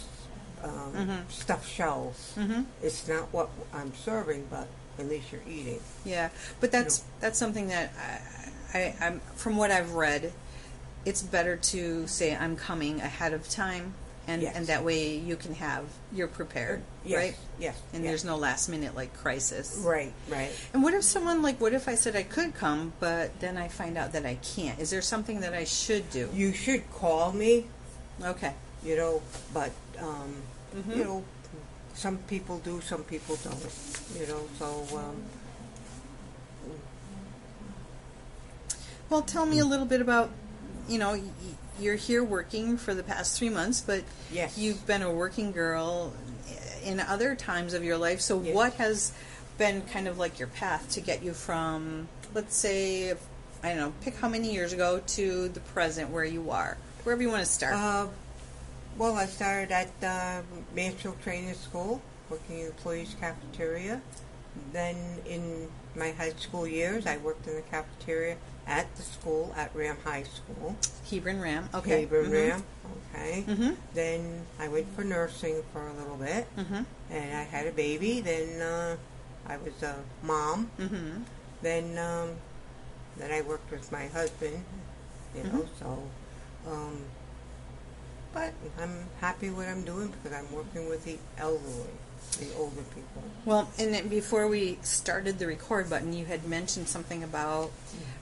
um, 0.62 0.92
Mhm. 0.94 1.30
stuffed 1.30 1.68
shells. 1.68 2.32
Mm-hmm. 2.36 2.62
It's 2.82 3.06
not 3.08 3.32
what 3.32 3.50
I'm 3.72 3.92
serving, 3.94 4.46
but 4.50 4.66
at 4.98 5.08
least 5.08 5.32
you're 5.32 5.42
eating. 5.48 5.80
Yeah, 6.04 6.30
but 6.60 6.70
that's 6.70 7.02
that's 7.20 7.38
something 7.38 7.68
that 7.68 7.92
I, 8.74 8.78
I, 8.78 8.94
I'm 9.00 9.20
from 9.36 9.56
what 9.56 9.70
I've 9.70 9.92
read, 9.92 10.32
it's 11.04 11.20
better 11.22 11.56
to 11.56 12.06
say 12.06 12.34
I'm 12.34 12.56
coming 12.56 13.00
ahead 13.00 13.32
of 13.34 13.48
time, 13.48 13.94
and 14.26 14.42
Yes. 14.42 14.56
and 14.56 14.66
that 14.68 14.84
way 14.84 15.16
you 15.16 15.36
can 15.36 15.54
have 15.54 15.84
you're 16.12 16.28
prepared, 16.28 16.82
Yes, 17.04 17.16
right? 17.18 17.36
Yes. 17.58 17.76
And 17.92 18.02
yes. 18.02 18.10
there's 18.10 18.24
no 18.24 18.36
last 18.36 18.68
minute 18.68 18.94
like 18.94 19.14
crisis. 19.16 19.80
Right, 19.84 20.12
right. 20.28 20.50
And 20.72 20.82
what 20.82 20.94
if 20.94 21.02
someone 21.04 21.42
like 21.42 21.60
what 21.60 21.72
if 21.74 21.88
I 21.88 21.94
said 21.94 22.16
I 22.16 22.22
could 22.22 22.54
come, 22.54 22.92
but 23.00 23.38
then 23.40 23.56
I 23.56 23.68
find 23.68 23.96
out 23.98 24.12
that 24.12 24.24
I 24.26 24.36
can't? 24.36 24.78
Is 24.80 24.90
there 24.90 25.02
something 25.02 25.40
that 25.40 25.52
I 25.54 25.64
should 25.64 26.08
do? 26.10 26.28
You 26.32 26.52
should 26.52 26.90
call 26.92 27.32
me 27.32 27.66
Okay. 28.22 28.52
you 28.82 28.96
know, 28.96 29.22
but 29.52 29.72
um, 29.98 30.36
Mhm. 30.76 30.96
you 30.96 31.04
know, 31.04 31.24
some 31.94 32.18
people 32.18 32.58
do, 32.58 32.80
some 32.80 33.04
people 33.04 33.36
don't, 33.44 33.64
you 34.18 34.26
know. 34.26 34.42
So 34.58 34.86
um, 34.96 35.16
Well, 39.10 39.22
tell 39.22 39.46
me 39.46 39.58
a 39.58 39.64
little 39.64 39.86
bit 39.86 40.00
about, 40.00 40.30
you 40.88 40.98
know, 40.98 41.20
you're 41.80 41.96
here 41.96 42.22
working 42.22 42.76
for 42.76 42.94
the 42.94 43.02
past 43.02 43.38
three 43.38 43.48
months, 43.48 43.80
but 43.80 44.04
yes, 44.32 44.56
you've 44.58 44.86
been 44.86 45.02
a 45.02 45.10
working 45.10 45.52
girl 45.52 46.12
in 46.84 47.00
other 47.00 47.34
times 47.34 47.74
of 47.74 47.82
your 47.82 47.96
life. 47.96 48.20
So, 48.20 48.40
Yes. 48.42 48.54
what 48.54 48.74
has 48.74 49.12
been 49.58 49.82
kind 49.82 50.06
of 50.06 50.18
like 50.18 50.38
your 50.38 50.48
path 50.48 50.90
to 50.90 51.00
get 51.00 51.22
you 51.22 51.32
from, 51.32 52.08
let's 52.34 52.54
say, 52.56 53.12
I 53.62 53.68
don't 53.68 53.76
know, 53.78 53.92
pick 54.02 54.16
how 54.16 54.28
many 54.28 54.52
years 54.52 54.72
ago 54.72 55.00
to 55.06 55.48
the 55.48 55.60
present 55.60 56.10
where 56.10 56.24
you 56.24 56.50
are, 56.50 56.76
wherever 57.04 57.22
you 57.22 57.28
want 57.30 57.44
to 57.44 57.50
start. 57.50 57.74
Uh, 57.74 58.06
well, 58.98 59.14
I 59.16 59.26
started 59.26 59.72
at 59.72 59.90
uh, 60.02 60.42
Mansfield 60.74 61.20
Training 61.22 61.54
School, 61.54 62.00
working 62.28 62.56
in 62.58 62.62
the 62.62 62.70
employees' 62.70 63.16
cafeteria. 63.18 64.00
Then, 64.72 64.96
in 65.26 65.68
my 65.96 66.12
high 66.12 66.32
school 66.34 66.66
years, 66.66 67.06
I 67.06 67.16
worked 67.16 67.46
in 67.48 67.56
the 67.56 67.62
cafeteria 67.62 68.36
at 68.66 68.94
the 68.96 69.02
school 69.02 69.52
at 69.56 69.74
RHAM 69.74 70.00
High 70.04 70.22
School, 70.24 70.76
Hebron 71.10 71.36
RHAM. 71.40 71.74
Okay. 71.74 72.00
Haber 72.00 72.22
Ram. 72.22 72.62
Okay. 73.14 73.44
Mm-hmm. 73.46 73.70
Then 73.94 74.46
I 74.58 74.68
went 74.68 74.88
for 74.96 75.04
nursing 75.04 75.62
for 75.72 75.86
a 75.86 75.92
little 75.94 76.16
bit, 76.16 76.46
Mm-hmm. 76.56 76.82
and 77.10 77.36
I 77.36 77.42
had 77.44 77.66
a 77.66 77.72
baby. 77.72 78.20
Then 78.20 78.60
uh, 78.62 78.96
I 79.46 79.56
was 79.58 79.82
a 79.82 79.96
mom. 80.22 80.70
Mm-hmm. 80.80 81.22
Then, 81.62 81.98
um, 81.98 82.30
then 83.16 83.30
I 83.30 83.40
worked 83.42 83.70
with 83.70 83.90
my 83.92 84.06
husband, 84.08 84.64
you 85.36 85.44
know. 85.44 85.66
So, 85.78 86.02
um, 86.66 86.98
but 88.32 88.52
I'm 88.80 89.06
happy 89.20 89.50
what 89.50 89.68
I'm 89.68 89.84
doing 89.84 90.08
because 90.08 90.36
I'm 90.36 90.50
working 90.52 90.88
with 90.88 91.04
the 91.04 91.18
elderly, 91.38 91.94
the 92.38 92.52
older 92.56 92.82
people. 92.94 93.22
Well, 93.44 93.70
and 93.78 93.92
then 93.94 94.08
before 94.08 94.48
we 94.48 94.78
started 94.82 95.38
the 95.38 95.46
record 95.46 95.88
button, 95.90 96.12
you 96.12 96.24
had 96.24 96.46
mentioned 96.46 96.88
something 96.88 97.22
about 97.22 97.70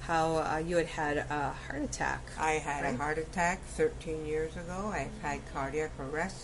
how 0.02 0.36
uh, 0.38 0.58
you 0.66 0.76
had 0.78 0.86
had 0.86 1.16
a 1.18 1.54
heart 1.66 1.82
attack. 1.82 2.20
I 2.38 2.52
had 2.52 2.84
Right. 2.84 2.94
a 2.94 2.96
heart 2.96 3.18
attack 3.18 3.60
13 3.76 4.26
years 4.26 4.56
ago. 4.56 4.90
I've 4.92 5.16
had 5.22 5.40
cardiac 5.52 5.92
arrest 6.00 6.36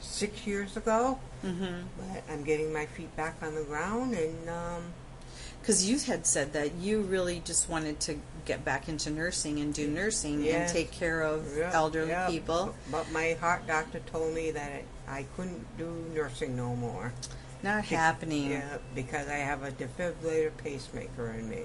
six 0.00 0.46
years 0.46 0.76
ago. 0.76 1.18
Mm-hmm. 1.44 1.82
But 1.98 2.22
I'm 2.32 2.44
getting 2.44 2.72
my 2.72 2.86
feet 2.86 3.14
back 3.16 3.36
on 3.42 3.54
the 3.54 3.64
ground, 3.64 4.14
and 4.14 4.48
um, 4.48 4.82
Because 5.60 5.88
you 5.88 5.98
had 5.98 6.26
said 6.26 6.52
that 6.54 6.74
you 6.76 7.00
really 7.02 7.42
just 7.44 7.68
wanted 7.68 8.00
to 8.00 8.18
get 8.44 8.64
back 8.64 8.88
into 8.88 9.10
nursing 9.10 9.58
and 9.60 9.74
do 9.74 9.88
nursing 9.88 10.42
Yes. 10.44 10.70
and 10.70 10.78
take 10.78 10.92
care 10.92 11.22
of 11.22 11.56
yeah, 11.56 11.70
elderly 11.74 12.10
yeah. 12.10 12.28
people. 12.28 12.74
But 12.90 13.10
my 13.12 13.36
heart 13.40 13.66
doctor 13.66 13.98
told 14.10 14.32
me 14.34 14.52
that 14.52 14.82
I 15.08 15.24
couldn't 15.36 15.78
do 15.78 16.04
nursing 16.14 16.56
no 16.56 16.74
more. 16.76 17.12
Not 17.62 17.84
happening. 17.84 18.50
Yeah, 18.50 18.78
because 18.94 19.28
I 19.28 19.36
have 19.36 19.62
a 19.62 19.70
defibrillator 19.70 20.56
pacemaker 20.58 21.30
in 21.30 21.48
me. 21.48 21.62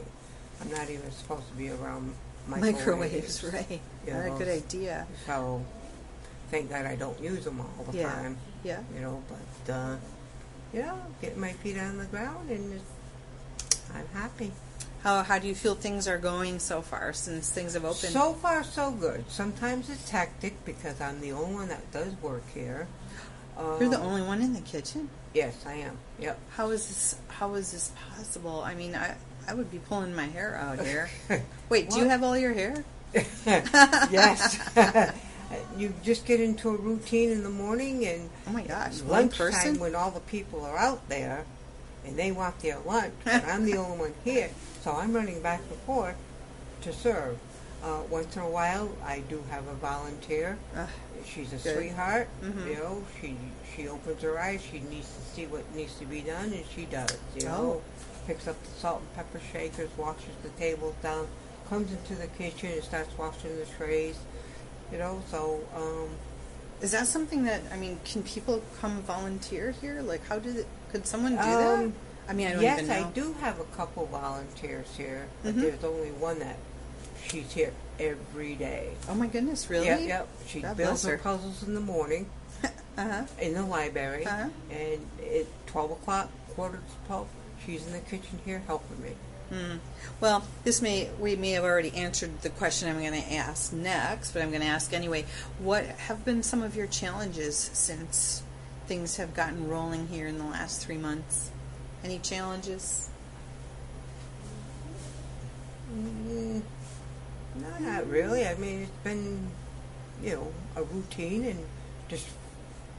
I'm 0.62 0.69
not 0.71 0.89
even 0.89 1.12
supposed 1.12 1.48
to 1.50 1.53
be 1.55 1.69
around 1.69 2.13
Microwaves, 2.48 3.43
right? 3.43 3.79
You 4.05 4.13
Not 4.13 4.25
a 4.27 4.29
good 4.31 4.48
idea. 4.48 5.07
So, 5.25 5.63
thank 6.50 6.69
God 6.69 6.86
I 6.86 6.95
don't 6.95 7.19
use 7.21 7.43
them 7.45 7.62
all 7.62 7.83
the 7.86 7.98
Yeah. 7.98 8.12
time. 8.12 8.38
Yeah. 8.63 8.79
You 8.95 9.01
know, 9.01 9.24
but 9.27 9.74
uh, 9.74 9.95
you 10.74 10.81
know, 10.81 10.98
getting 11.21 11.39
my 11.39 11.53
feet 11.53 11.77
on 11.77 11.98
the 11.98 12.05
ground 12.05 12.50
and 12.50 12.79
I'm 13.93 14.07
happy. 14.13 14.51
How 15.03 15.24
how 15.24 15.39
do 15.39 15.48
you 15.48 15.55
feel 15.55 15.74
things 15.74 16.07
are 16.07 16.19
going 16.19 16.60
so 16.60 16.81
far 16.81 17.12
since 17.13 17.50
things 17.50 17.74
have 17.74 17.86
opened? 17.86 18.13
So 18.13 18.33
far, 18.33 18.63
so 18.63 18.91
good. 18.91 19.25
Sometimes 19.29 19.89
it's 19.89 20.10
hectic 20.10 20.63
because 20.63 21.01
I'm 21.01 21.19
the 21.21 21.31
only 21.31 21.55
one 21.55 21.67
that 21.69 21.91
does 21.91 22.13
work 22.21 22.43
here. 22.53 22.88
Um, 23.58 23.77
You're 23.79 23.89
the 23.89 24.00
only 24.00 24.22
one 24.22 24.41
in 24.41 24.53
the 24.53 24.62
kitchen. 24.62 25.10
Yes, 25.34 25.63
I 25.65 25.75
am. 25.75 25.98
Yep. 26.20 26.39
How 26.51 26.70
is 26.72 26.88
this? 26.88 27.15
How 27.27 27.53
is 27.55 27.72
this 27.72 27.91
possible? 28.15 28.62
I 28.62 28.75
mean, 28.75 28.96
I 28.96 29.15
I 29.48 29.53
would 29.53 29.72
be 29.72 29.79
pulling 29.79 30.15
my 30.15 30.25
hair 30.25 30.55
out 30.55 30.86
here. 30.86 31.10
Wait, 31.70 31.89
do 31.89 32.00
you 32.00 32.10
have 32.10 32.24
all 32.24 32.38
your 32.38 32.53
hair? 32.53 32.84
yes. 33.46 34.60
you 35.77 35.93
just 36.03 36.25
get 36.25 36.39
into 36.39 36.70
a 36.70 36.75
routine 36.77 37.31
in 37.31 37.43
the 37.43 37.50
morning 37.50 38.05
and 38.05 38.29
Oh 38.48 38.51
my 38.51 38.63
gosh, 38.63 39.01
one 39.01 39.24
lunchtime 39.24 39.51
person. 39.51 39.79
when 39.79 39.96
all 39.96 40.12
the 40.12 40.22
people 40.22 40.63
are 40.65 40.77
out 40.77 41.08
there 41.10 41.46
and 42.05 42.17
they 42.17 42.31
want 42.31 42.60
their 42.60 42.79
lunch, 42.79 43.13
and 43.25 43.46
I'm 43.46 43.65
the 43.65 43.77
only 43.77 43.98
one 43.98 44.13
here, 44.24 44.50
so 44.81 44.93
I'm 44.93 45.13
running 45.13 45.41
back 45.41 45.62
and 45.70 45.79
forth 45.81 46.15
to 46.81 46.93
serve. 46.93 47.38
Uh, 47.83 48.01
once 48.11 48.35
in 48.35 48.43
a 48.43 48.50
while, 48.50 48.89
I 49.03 49.21
do 49.27 49.43
have 49.50 49.67
a 49.67 49.73
volunteer. 49.73 50.57
Ugh, 50.75 50.88
She's 51.25 51.51
a 51.53 51.57
Good. 51.57 51.75
sweetheart. 51.77 52.27
Mhm. 52.43 52.67
You 52.67 52.75
know, 52.75 53.03
she 53.19 53.35
she 53.75 53.88
opens 53.88 54.21
her 54.21 54.39
eyes. 54.39 54.61
She 54.61 54.79
needs 54.81 55.07
to 55.07 55.21
see 55.35 55.45
what 55.47 55.63
needs 55.75 55.95
to 56.00 56.05
be 56.05 56.21
done, 56.21 56.51
and 56.53 56.63
she 56.75 56.85
does. 56.85 57.15
You 57.35 57.45
know, 57.45 57.81
picks 58.27 58.47
up 58.47 58.61
the 58.63 58.79
salt 58.79 59.00
and 59.01 59.13
pepper 59.15 59.39
shakers, 59.51 59.89
washes 59.97 60.35
the 60.43 60.50
tables 60.50 60.95
down, 61.01 61.27
comes 61.69 61.91
into 61.91 62.15
the 62.15 62.27
kitchen 62.27 62.71
and 62.71 62.83
starts 62.83 63.15
washing 63.17 63.55
the 63.57 63.65
trays. 63.65 64.17
You 64.91 64.97
know, 65.00 65.21
so 65.29 65.61
um, 65.75 66.09
is 66.81 66.91
that 66.91 67.07
something 67.07 67.43
that 67.45 67.61
I 67.71 67.77
mean? 67.77 68.00
Can 68.03 68.21
people 68.23 68.61
come 68.79 69.01
volunteer 69.03 69.71
here? 69.81 70.01
Like, 70.01 70.25
how 70.27 70.38
did 70.39 70.55
it? 70.57 70.67
Could 70.91 71.05
someone 71.07 71.33
do 71.33 71.41
Um, 71.41 71.59
that? 71.59 71.91
I 72.29 72.33
mean, 72.33 72.47
I 72.47 72.53
don't 72.53 72.61
yes, 72.61 72.79
even 72.81 72.89
know. 73.01 73.07
I 73.07 73.11
do 73.11 73.33
have 73.41 73.59
a 73.59 73.63
couple 73.75 74.05
volunteers 74.07 74.88
here, 74.97 75.27
but 75.43 75.55
Mhm. 75.55 75.61
there's 75.61 75.83
only 75.83 76.11
one 76.11 76.39
that 76.39 76.57
she's 77.27 77.51
here 77.51 77.73
every 77.99 78.55
day. 78.55 78.89
Oh 79.09 79.15
my 79.15 79.27
goodness, 79.27 79.69
really? 79.69 79.85
Yep, 79.87 79.99
yep. 80.07 80.27
She 80.47 80.61
God 80.61 80.77
builds 80.77 81.03
her. 81.03 81.11
her 81.11 81.17
puzzles 81.17 81.63
in 81.63 81.73
the 81.73 81.79
morning 81.81 82.29
Uh 82.63 82.69
huh. 82.97 83.23
in 83.39 83.53
the 83.53 83.63
library, 83.63 84.25
Uh-huh. 84.25 84.49
and 84.71 85.05
at 85.33 85.45
twelve 85.67 85.91
o'clock, 85.91 86.29
quarter 86.55 86.77
to 86.77 87.07
twelve, 87.07 87.27
she's 87.65 87.85
in 87.85 87.93
the 87.93 87.99
kitchen 87.99 88.39
here 88.45 88.61
helping 88.67 89.01
me. 89.01 89.11
Hmm. 89.49 89.77
Well, 90.21 90.45
this 90.63 90.81
may 90.81 91.09
we 91.19 91.35
may 91.35 91.51
have 91.51 91.63
already 91.65 91.93
answered 91.95 92.41
the 92.41 92.49
question 92.49 92.87
I'm 92.89 92.99
going 92.99 93.21
to 93.21 93.33
ask 93.33 93.73
next, 93.73 94.31
but 94.31 94.41
I'm 94.41 94.49
going 94.49 94.61
to 94.61 94.67
ask 94.67 94.93
anyway. 94.93 95.25
What 95.59 95.83
have 95.85 96.23
been 96.23 96.41
some 96.43 96.61
of 96.63 96.75
your 96.75 96.87
challenges 96.87 97.57
since 97.57 98.43
things 98.87 99.17
have 99.17 99.33
gotten 99.33 99.67
rolling 99.67 100.07
here 100.07 100.27
in 100.27 100.37
the 100.37 100.45
last 100.45 100.85
three 100.85 100.97
months? 100.97 101.51
Any 102.03 102.19
challenges? 102.19 103.09
Mm, 105.93 106.61
no, 107.55 107.77
not 107.79 108.08
really. 108.10 108.48
I 108.48 108.55
mean, 108.55 108.81
it's 108.84 108.91
been, 109.03 109.48
you 110.24 110.31
know, 110.36 110.51
a 110.75 110.84
routine 110.84 111.46
and 111.46 111.60
just 112.08 112.27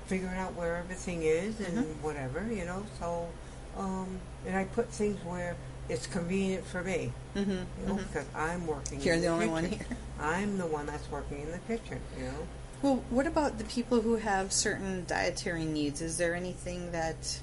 figuring 0.06 0.36
out 0.36 0.54
where 0.54 0.76
everything 0.76 1.22
is 1.22 1.58
and 1.60 1.78
Mhm. 1.78 2.02
whatever, 2.02 2.46
you 2.52 2.64
know. 2.64 2.84
So, 2.98 3.28
um, 3.78 4.18
and 4.46 4.56
I 4.56 4.64
put 4.64 4.88
things 4.90 5.18
where 5.24 5.56
it's 5.88 6.06
convenient 6.06 6.66
for 6.66 6.82
me, 6.82 7.12
Mm-hmm. 7.34 7.50
you 7.50 7.86
know, 7.86 7.94
because 7.94 8.26
I'm 8.34 8.66
working. 8.66 9.00
You're 9.00 9.14
in 9.14 9.20
the 9.20 9.26
the 9.28 9.32
only 9.32 9.48
one 9.48 9.64
here. 9.66 9.86
I'm 10.20 10.58
the 10.58 10.66
one 10.66 10.86
that's 10.86 11.10
working 11.10 11.40
in 11.42 11.50
the 11.50 11.58
kitchen, 11.58 12.00
you 12.18 12.24
know. 12.26 12.46
Well, 12.82 12.96
what 13.10 13.26
about 13.26 13.58
the 13.58 13.64
people 13.64 14.00
who 14.00 14.16
have 14.16 14.52
certain 14.52 15.04
dietary 15.06 15.64
needs? 15.64 16.00
Is 16.02 16.18
there 16.18 16.34
anything 16.34 16.92
that 16.92 17.38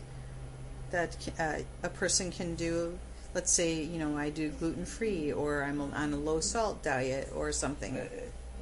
that 0.92 1.16
uh, 1.40 1.60
a 1.84 1.90
person 1.90 2.32
can 2.32 2.56
do? 2.56 2.98
Let's 3.34 3.52
say, 3.52 3.84
you 3.84 4.00
know, 4.00 4.18
I 4.18 4.30
do 4.32 4.50
gluten 4.50 4.86
free, 4.86 5.32
or 5.32 5.64
I'm 5.64 5.80
on 5.82 6.14
a 6.14 6.18
low 6.18 6.40
salt 6.40 6.82
diet, 6.84 7.32
or 7.36 7.52
something. 7.52 7.96
Uh, 7.98 8.06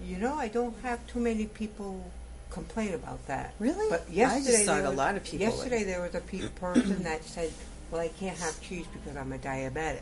you 0.03 0.17
know, 0.17 0.36
I 0.36 0.47
don't 0.50 0.75
have 0.83 1.05
too 1.07 1.19
many 1.19 1.45
people 1.45 2.12
complain 2.50 2.93
about 2.93 3.25
that. 3.27 3.53
Really? 3.59 3.89
But 3.89 4.05
I 4.09 4.13
yesterday, 4.13 4.51
just 4.51 4.65
thought 4.65 4.75
there 4.77 4.86
a 4.86 4.89
was- 4.89 4.97
lot 4.97 5.15
of 5.15 5.24
people. 5.24 5.39
Yesterday, 5.39 5.83
there 5.83 6.01
was 6.01 6.15
a 6.15 6.19
pe- 6.21 6.47
person 6.50 7.03
that 7.03 7.24
said, 7.24 7.51
"Well, 7.91 8.01
I 8.01 8.09
can't 8.09 8.38
have 8.38 8.59
cheese 8.62 8.86
because 8.93 9.15
I'm 9.17 9.31
a 9.31 9.38
diabetic." 9.38 10.01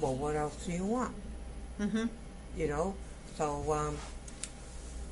Well, 0.00 0.14
what 0.14 0.36
else 0.36 0.66
do 0.66 0.72
you 0.72 0.84
want? 0.84 1.14
Mm-hmm. 1.80 2.06
You 2.56 2.68
know. 2.68 2.94
So 3.38 3.72
um, 3.72 3.96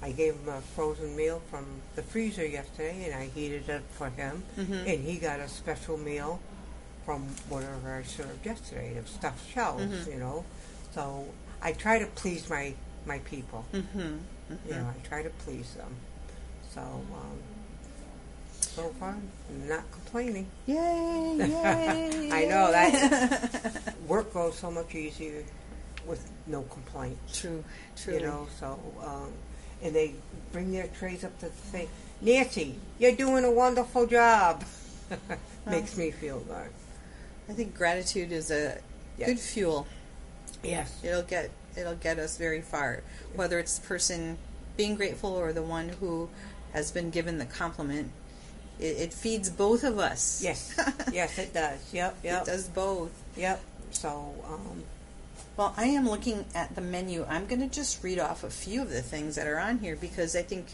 I 0.03 0.13
gave 0.13 0.35
him 0.35 0.49
a 0.49 0.61
frozen 0.61 1.17
meal 1.17 1.41
from 1.51 1.65
the 1.97 2.03
freezer 2.03 2.47
yesterday, 2.47 3.05
and 3.07 3.15
I 3.15 3.27
heated 3.27 3.69
it 3.69 3.77
up 3.77 3.83
for 3.93 4.11
him, 4.11 4.43
Mhm. 4.59 4.87
and 4.87 5.05
he 5.05 5.17
got 5.17 5.41
a 5.41 5.49
special 5.49 5.97
meal 5.97 6.41
from 7.11 7.27
whatever 7.49 7.97
I 7.97 8.05
served 8.05 8.47
yesterday, 8.47 8.97
of 8.97 9.09
stuffed 9.09 9.45
shells. 9.53 9.83
Mhm. 9.83 10.07
You 10.13 10.19
know. 10.21 10.45
So 10.95 11.27
I 11.61 11.73
try 11.73 11.99
to 11.99 12.07
please 12.07 12.49
my 12.49 12.73
my 13.05 13.19
people. 13.31 13.65
Mm-hmm. 13.75 14.15
You 14.69 14.75
know, 14.77 14.87
I 14.97 15.09
try 15.09 15.23
to 15.25 15.31
please 15.45 15.75
them. 15.75 15.93
So, 16.73 16.81
um, 16.81 17.39
so 18.61 18.83
far, 19.01 19.17
I'm 19.49 19.69
not 19.69 19.91
complaining. 19.91 20.47
Yay! 20.67 20.77
Yay! 21.39 22.31
I 22.33 22.45
know, 22.47 22.71
that- 22.71 23.95
Work 24.07 24.33
goes 24.33 24.57
so 24.57 24.71
much 24.71 24.95
easier 24.95 25.43
with 26.07 26.23
no 26.47 26.63
complaint. 26.63 27.19
True. 27.33 27.65
True. 27.97 28.15
You 28.15 28.21
know, 28.23 28.47
so, 28.61 28.79
um, 29.05 29.33
and 29.83 29.93
they 29.95 30.15
bring 30.53 30.71
their 30.73 30.87
trays 30.99 31.25
up 31.25 31.37
to 31.41 31.47
the 31.47 31.53
thing. 31.73 31.89
Nancy, 32.21 32.77
you're 33.01 33.17
doing 33.17 33.45
a 33.45 33.51
wonderful 33.51 34.07
job. 34.07 34.63
Makes 35.67 35.97
me 35.97 36.11
feel 36.13 36.39
good. 36.41 36.71
I 37.51 37.53
think 37.53 37.77
gratitude 37.77 38.31
is 38.33 38.51
a 38.51 38.79
Yes. 39.19 39.29
good 39.29 39.41
fuel. 39.41 39.87
Yes. 40.63 40.93
It'll 41.03 41.23
get 41.23 41.51
it'll 41.77 41.95
get 41.97 42.19
us 42.19 42.37
very 42.37 42.61
far. 42.63 43.03
Whether 43.35 43.59
it's 43.59 43.79
the 43.79 43.87
person 43.87 44.39
being 44.77 44.95
grateful 44.95 45.31
or 45.33 45.53
the 45.53 45.63
one 45.63 45.89
who 46.01 46.29
has 46.73 46.91
been 46.93 47.11
given 47.11 47.39
the 47.39 47.45
compliment, 47.47 48.11
it, 48.79 48.97
it 48.99 49.13
feeds 49.13 49.51
both 49.51 49.83
of 49.85 49.99
us. 49.99 50.41
Yes. 50.43 50.75
yes, 51.13 51.39
it 51.39 51.53
does. 51.53 51.79
Yep, 51.93 52.19
yep, 52.23 52.43
It 52.43 52.47
does 52.47 52.69
both. 52.69 53.11
yep. 53.37 53.61
So, 53.91 54.35
um, 54.47 54.85
Well, 55.57 55.75
I 55.77 55.87
am 55.87 56.09
looking 56.09 56.45
at 56.55 56.75
the 56.77 56.81
menu. 56.81 57.27
I'm 57.29 57.47
going 57.47 57.61
to 57.61 57.69
just 57.75 58.03
read 58.05 58.19
off 58.21 58.43
a 58.45 58.51
few 58.51 58.81
of 58.83 58.91
the 58.91 59.03
things 59.03 59.35
that 59.37 59.47
are 59.47 59.59
on 59.59 59.79
here 59.79 59.97
because 59.97 60.35
I 60.37 60.43
think 60.43 60.67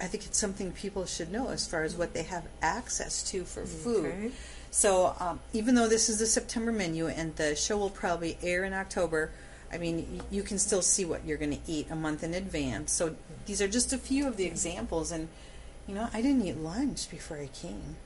I 0.00 0.06
think 0.06 0.24
it's 0.24 0.38
something 0.38 0.72
people 0.72 1.04
should 1.04 1.30
know 1.30 1.48
as 1.48 1.66
far 1.66 1.82
as 1.82 1.94
what 1.94 2.14
they 2.14 2.22
have 2.22 2.44
access 2.62 3.22
to 3.30 3.44
for 3.44 3.66
food. 3.66 4.06
Okay. 4.06 4.30
So, 4.70 5.14
um, 5.18 5.40
even 5.52 5.74
though 5.74 5.88
this 5.88 6.08
is 6.08 6.18
the 6.20 6.26
September 6.26 6.70
menu 6.70 7.08
and 7.08 7.34
the 7.36 7.56
show 7.56 7.76
will 7.76 7.90
probably 7.90 8.38
air 8.42 8.64
in 8.64 8.72
October, 8.72 9.30
I 9.72 9.78
mean, 9.78 10.18
y- 10.18 10.24
you 10.30 10.42
can 10.42 10.58
still 10.58 10.82
see 10.82 11.04
what 11.04 11.24
you're 11.24 11.38
going 11.38 11.50
to 11.56 11.60
eat 11.66 11.88
a 11.90 11.96
month 11.96 12.22
in 12.22 12.34
advance. 12.34 12.92
So, 12.92 13.16
these 13.46 13.60
are 13.60 13.68
just 13.68 13.92
a 13.92 13.98
few 13.98 14.28
of 14.28 14.36
the 14.36 14.44
examples. 14.44 15.10
And, 15.10 15.28
you 15.88 15.94
know, 15.94 16.08
I 16.12 16.22
didn't 16.22 16.46
eat 16.46 16.56
lunch 16.56 17.10
before 17.10 17.38
I 17.38 17.48
came. 17.48 17.96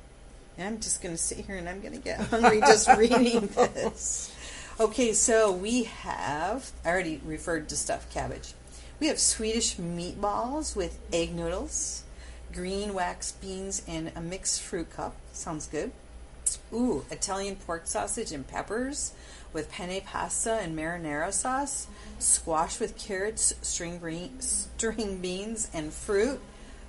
And 0.57 0.69
I'm 0.69 0.81
just 0.81 1.03
going 1.03 1.15
to 1.15 1.21
sit 1.21 1.39
here 1.39 1.57
and 1.57 1.69
I'm 1.69 1.81
going 1.81 1.95
to 1.95 2.01
get 2.01 2.21
hungry 2.21 2.61
just 2.61 2.89
reading 2.97 3.49
this. 3.49 4.35
Okay, 4.81 5.13
so 5.13 5.53
we 5.53 5.85
have, 5.85 6.71
I 6.85 6.89
already 6.89 7.21
referred 7.25 7.69
to 7.69 7.77
stuffed 7.77 8.13
cabbage. 8.13 8.55
We 9.01 9.09
have 9.09 9.19
Swedish 9.19 9.77
meatballs 9.77 10.75
with 10.75 10.99
egg 11.13 11.35
noodles, 11.35 12.05
green 12.53 12.95
wax 12.95 13.33
beans, 13.33 13.83
and 13.87 14.13
a 14.17 14.21
mixed 14.21 14.63
fruit 14.63 14.91
cup. 14.91 15.15
Sounds 15.33 15.67
good. 15.67 15.93
Ooh, 16.75 17.05
Italian 17.11 17.57
pork 17.57 17.87
sausage 17.87 18.33
and 18.33 18.47
peppers 18.47 19.13
with 19.53 19.71
penne 19.71 20.01
pasta 20.01 20.55
and 20.55 20.77
marinara 20.77 21.33
sauce, 21.33 21.87
squash 22.19 22.81
with 22.81 22.99
carrots, 22.99 23.55
string, 23.63 23.99
green, 23.99 24.41
string 24.41 25.19
beans, 25.19 25.71
and 25.73 25.93
fruit. 25.93 26.41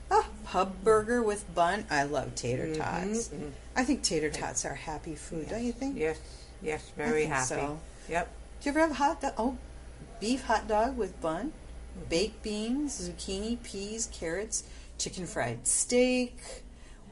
Ah, 0.09 0.27
pub 0.43 0.83
burger 0.83 1.21
with 1.21 1.53
bun. 1.53 1.85
I 1.89 2.03
love 2.03 2.33
tater 2.35 2.65
Mhm, 2.67 2.77
tots. 2.77 3.27
mhm. 3.29 3.51
I 3.75 3.83
think 3.83 4.01
tater 4.03 4.29
tots 4.31 4.65
are 4.65 4.73
happy 4.75 5.15
food, 5.15 5.49
don't 5.49 5.63
you 5.63 5.71
think? 5.71 5.97
yes, 5.97 6.17
yes, 6.61 6.81
very 6.97 7.25
happy. 7.25 7.45
so. 7.47 7.79
Yep. 8.09 8.29
Do 8.61 8.69
you 8.69 8.71
ever 8.71 8.79
have 8.87 8.95
hot 8.97 9.21
dog? 9.21 9.33
Oh, 9.37 9.57
beef 10.19 10.43
hot 10.45 10.67
dog 10.67 10.97
with 10.97 11.19
bun, 11.21 11.53
baked 12.09 12.41
beans, 12.41 13.09
zucchini, 13.09 13.61
peas, 13.61 14.07
carrots, 14.11 14.63
chicken 14.97 15.27
fried 15.27 15.67
steak. 15.67 16.37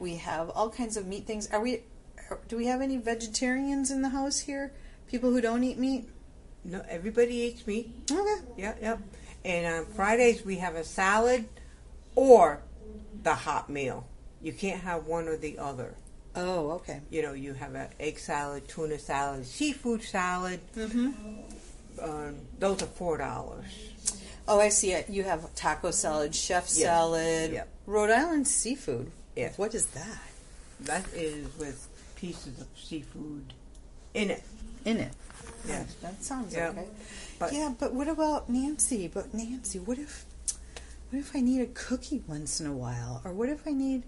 We 0.00 0.16
have 0.16 0.50
all 0.50 0.70
kinds 0.70 0.96
of 0.96 1.06
meat 1.06 1.26
things. 1.26 1.48
Are 1.52 1.60
we? 1.60 1.82
Do 2.48 2.56
we 2.56 2.66
have 2.66 2.80
any 2.80 2.96
vegetarians 2.96 3.90
in 3.90 4.02
the 4.02 4.08
house 4.10 4.38
here? 4.40 4.72
People 5.08 5.30
who 5.30 5.40
don't 5.40 5.62
eat 5.64 5.78
meat? 5.78 6.08
No, 6.64 6.82
everybody 6.88 7.34
eats 7.36 7.66
meat. 7.66 7.90
Okay. 8.10 8.42
Yep, 8.56 8.78
yep. 8.82 8.98
And 9.44 9.66
on 9.66 9.86
Fridays 9.86 10.44
we 10.44 10.56
have 10.56 10.74
a 10.74 10.84
salad 10.84 11.46
or 12.14 12.62
the 13.22 13.34
hot 13.34 13.68
meal. 13.68 14.06
You 14.42 14.52
can't 14.52 14.80
have 14.80 15.06
one 15.06 15.28
or 15.28 15.36
the 15.36 15.58
other. 15.58 15.94
Oh, 16.36 16.72
okay. 16.72 17.00
You 17.10 17.22
know, 17.22 17.32
you 17.32 17.54
have 17.54 17.74
an 17.74 17.88
egg 18.00 18.18
salad, 18.18 18.66
tuna 18.68 18.98
salad, 18.98 19.46
seafood 19.46 20.02
salad. 20.02 20.60
Mm-hmm. 20.74 21.10
Um, 22.00 22.36
those 22.58 22.82
are 22.82 22.86
four 22.86 23.18
dollars. 23.18 23.66
Oh, 24.48 24.58
I 24.60 24.68
see 24.68 24.92
it. 24.92 25.08
You 25.08 25.22
have 25.24 25.54
taco 25.54 25.90
salad, 25.90 26.34
chef 26.34 26.64
Yes. 26.64 26.82
salad, 26.82 27.52
Yep. 27.52 27.68
Rhode 27.86 28.10
Island 28.10 28.48
seafood. 28.48 29.10
Yes. 29.36 29.56
What 29.56 29.74
is 29.74 29.86
that 29.86 30.18
That 30.80 31.04
is 31.14 31.46
with 31.58 31.86
pieces 32.24 32.58
of 32.60 32.66
seafood 32.76 33.52
in 34.14 34.30
it. 34.30 34.42
in 34.84 34.96
it? 34.98 35.12
Yes. 35.68 35.94
That 36.02 36.22
sounds 36.22 36.54
Yeah. 36.54 36.68
okay. 36.70 36.86
But 37.38 37.52
yeah, 37.52 37.74
but 37.78 37.92
what 37.92 38.08
about 38.08 38.48
Nancy? 38.48 39.08
But 39.08 39.34
Nancy, 39.34 39.78
what 39.78 39.98
if 39.98 40.24
what 41.10 41.18
if 41.18 41.36
I 41.36 41.40
need 41.40 41.60
a 41.60 41.66
cookie 41.66 42.22
once 42.26 42.60
in 42.60 42.66
a 42.66 42.72
while? 42.72 43.20
Or 43.24 43.32
what 43.32 43.48
if 43.48 43.66
I 43.66 43.72
need 43.72 44.02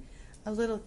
a 0.47 0.53
little 0.53 0.83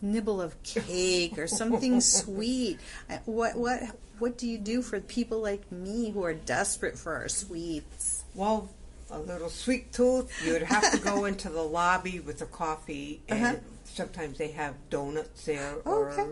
nibble 0.00 0.40
of 0.40 0.60
cake 0.62 1.36
or 1.38 1.46
something 1.46 2.00
sweet? 2.20 2.78
I- 3.10 3.20
What 3.26 3.56
what 3.56 3.80
what 4.18 4.38
do 4.38 4.46
you 4.48 4.56
do 4.58 4.82
for 4.82 5.00
people 5.00 5.40
like 5.40 5.70
me 5.70 6.10
who 6.10 6.22
are 6.24 6.34
desperate 6.34 6.98
for 6.98 7.14
our 7.16 7.28
sweets? 7.28 8.24
well, 8.34 8.70
a 9.10 9.18
little 9.18 9.50
sweet 9.50 9.92
tooth. 9.92 10.32
You'd 10.46 10.62
have 10.62 10.90
to 10.92 10.98
go 10.98 11.24
into 11.30 11.50
the 11.50 11.62
lobby 11.62 12.18
with 12.20 12.38
the 12.38 12.46
coffee, 12.46 13.20
and 13.28 13.44
Uh-huh. 13.44 13.56
Sometimes 13.94 14.38
they 14.38 14.48
have 14.52 14.74
donuts 14.90 15.44
there 15.44 15.76
Oh, 15.84 15.90
or 15.92 16.10
okay. 16.10 16.30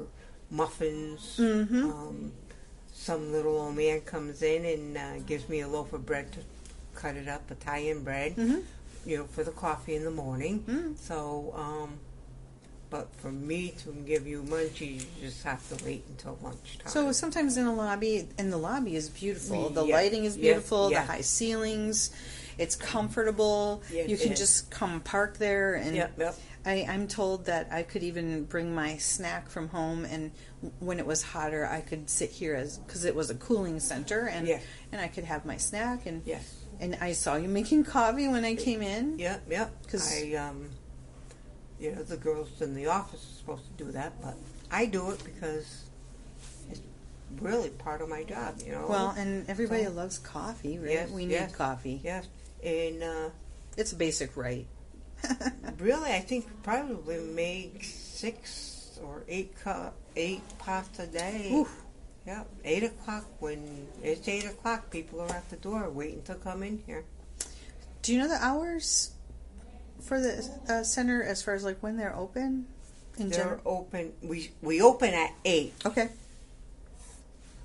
muffins. 0.50 1.37
Mhm. 1.38 1.85
Um, 1.85 2.33
some 2.93 3.33
little 3.33 3.57
old 3.59 3.76
man 3.76 4.00
comes 4.02 4.43
in 4.43 4.64
and 4.64 4.97
uh, 4.97 5.19
gives 5.26 5.49
me 5.49 5.61
a 5.61 5.69
loaf 5.69 5.93
of 5.93 6.05
bread 6.07 6.33
to 6.33 6.38
cut 6.95 7.17
it 7.17 7.29
up, 7.29 7.50
Italian 7.50 8.02
bread. 8.02 8.37
Mhm. 8.37 8.62
You 9.07 9.19
know, 9.19 9.25
for 9.25 9.43
the 9.45 9.50
coffee 9.52 9.95
in 9.95 10.05
the 10.05 10.11
morning. 10.11 10.62
Mm. 10.69 10.99
So, 10.99 11.55
um, 11.57 11.99
but 12.90 13.09
for 13.23 13.33
me 13.33 13.73
to 13.85 13.93
give 14.07 14.26
you 14.26 14.43
munchies, 14.43 15.00
you 15.17 15.29
just 15.29 15.43
have 15.45 15.67
to 15.71 15.83
wait 15.85 16.05
until 16.11 16.38
lunchtime. 16.43 16.87
So 16.90 17.11
sometimes 17.12 17.57
in 17.57 17.64
the 17.64 17.73
lobby, 17.73 18.29
and 18.37 18.52
the 18.52 18.59
lobby 18.59 18.97
is 18.97 19.09
beautiful. 19.09 19.71
The 19.71 19.87
Yeah. 19.87 19.95
lighting 19.97 20.25
is 20.26 20.37
beautiful. 20.37 20.90
Yeah. 20.90 21.00
The 21.07 21.12
high 21.12 21.21
ceilings. 21.23 22.11
It's 22.59 22.76
comfortable. 22.76 23.83
Yeah, 23.90 24.02
you 24.05 24.19
can 24.19 24.37
just 24.37 24.69
come 24.71 25.00
park 25.00 25.38
there, 25.38 25.75
and 25.76 25.97
Yep, 25.97 26.19
yep. 26.19 26.35
I, 26.67 26.87
I'm 26.88 27.09
told 27.09 27.47
that 27.47 27.69
I 27.71 27.83
could 27.83 28.02
even 28.02 28.45
bring 28.45 28.75
my 28.75 28.99
snack 28.99 29.49
from 29.49 29.69
home, 29.69 30.05
and 30.05 30.31
when 30.79 30.99
it 30.99 31.07
was 31.07 31.23
hotter, 31.23 31.67
I 31.67 31.81
could 31.81 32.11
sit 32.11 32.31
here 32.31 32.55
as 32.55 32.79
because 32.79 33.05
it 33.07 33.14
was 33.14 33.31
a 33.31 33.35
cooling 33.35 33.81
center, 33.81 34.26
and 34.29 34.47
Yeah. 34.47 34.61
and 34.93 35.00
I 35.00 35.09
could 35.09 35.25
have 35.25 35.45
my 35.47 35.57
snack. 35.57 36.05
And 36.07 36.23
Yes. 36.26 36.55
and 36.79 36.97
I 37.00 37.12
saw 37.12 37.37
you 37.37 37.49
making 37.49 37.85
coffee 37.85 38.29
when 38.29 38.45
I 38.45 38.55
came 38.57 38.83
in. 38.83 39.19
Yep, 39.19 39.43
yep. 39.50 39.87
'Cause- 39.87 40.12
I, 40.12 40.35
um, 40.35 40.69
you 41.79 41.93
know, 41.93 42.02
the 42.02 42.17
girls 42.19 42.61
in 42.61 42.75
the 42.75 42.87
office 42.88 43.23
are 43.23 43.38
supposed 43.38 43.64
to 43.79 43.85
do 43.85 43.90
that, 43.93 44.21
but 44.21 44.35
I 44.71 44.85
do 44.87 45.11
it 45.12 45.25
because 45.25 45.85
it's 46.71 46.81
really 47.40 47.71
part 47.71 48.02
of 48.02 48.09
my 48.11 48.23
job, 48.25 48.57
you 48.67 48.73
know. 48.73 48.87
Well, 48.87 49.11
and 49.17 49.49
everybody 49.49 49.88
loves 49.88 50.19
coffee, 50.19 50.79
right? 50.79 50.90
Yes, 50.90 51.11
we 51.11 51.25
need 51.25 51.33
yes. 51.33 51.52
coffee. 51.55 52.00
yes, 52.05 52.26
and 52.62 53.02
uh, 53.02 53.31
It's 53.79 53.93
a 53.93 53.97
basic 53.97 54.37
right. 54.37 54.67
really, 55.79 56.12
I 56.12 56.21
think 56.21 56.47
probably 56.62 57.19
make 57.19 57.85
six 57.85 58.99
or 59.03 59.25
eight 59.29 59.59
cup, 59.62 59.95
eight 60.17 60.43
pots 60.59 60.99
a 60.99 61.07
day. 61.07 61.50
Oof. 61.53 61.83
Yeah, 62.27 62.45
eight 62.65 62.85
o'clock. 62.85 63.25
When 63.39 63.89
it's 64.03 64.29
eight 64.29 64.45
o'clock, 64.45 64.91
people 64.91 65.21
are 65.21 65.31
at 65.31 65.49
the 65.50 65.57
door 65.57 65.89
waiting 65.91 66.23
to 66.25 66.35
come 66.35 66.62
in 66.62 66.83
here. 66.87 67.05
Do 68.02 68.13
you 68.13 68.19
know 68.19 68.28
the 68.28 68.43
hours 68.43 69.13
for 70.00 70.21
the 70.21 70.49
uh, 70.69 70.83
center 70.83 71.23
as 71.23 71.43
far 71.43 71.54
as 71.54 71.65
like 71.65 71.83
when 71.83 71.97
they're 71.97 72.15
open 72.17 72.67
in 73.19 73.28
They're 73.30 73.39
general? 73.45 73.61
open. 73.65 74.13
We 74.23 74.50
we 74.63 74.80
open 74.83 75.15
at 75.15 75.33
eight. 75.45 75.75
Okay. 75.85 76.11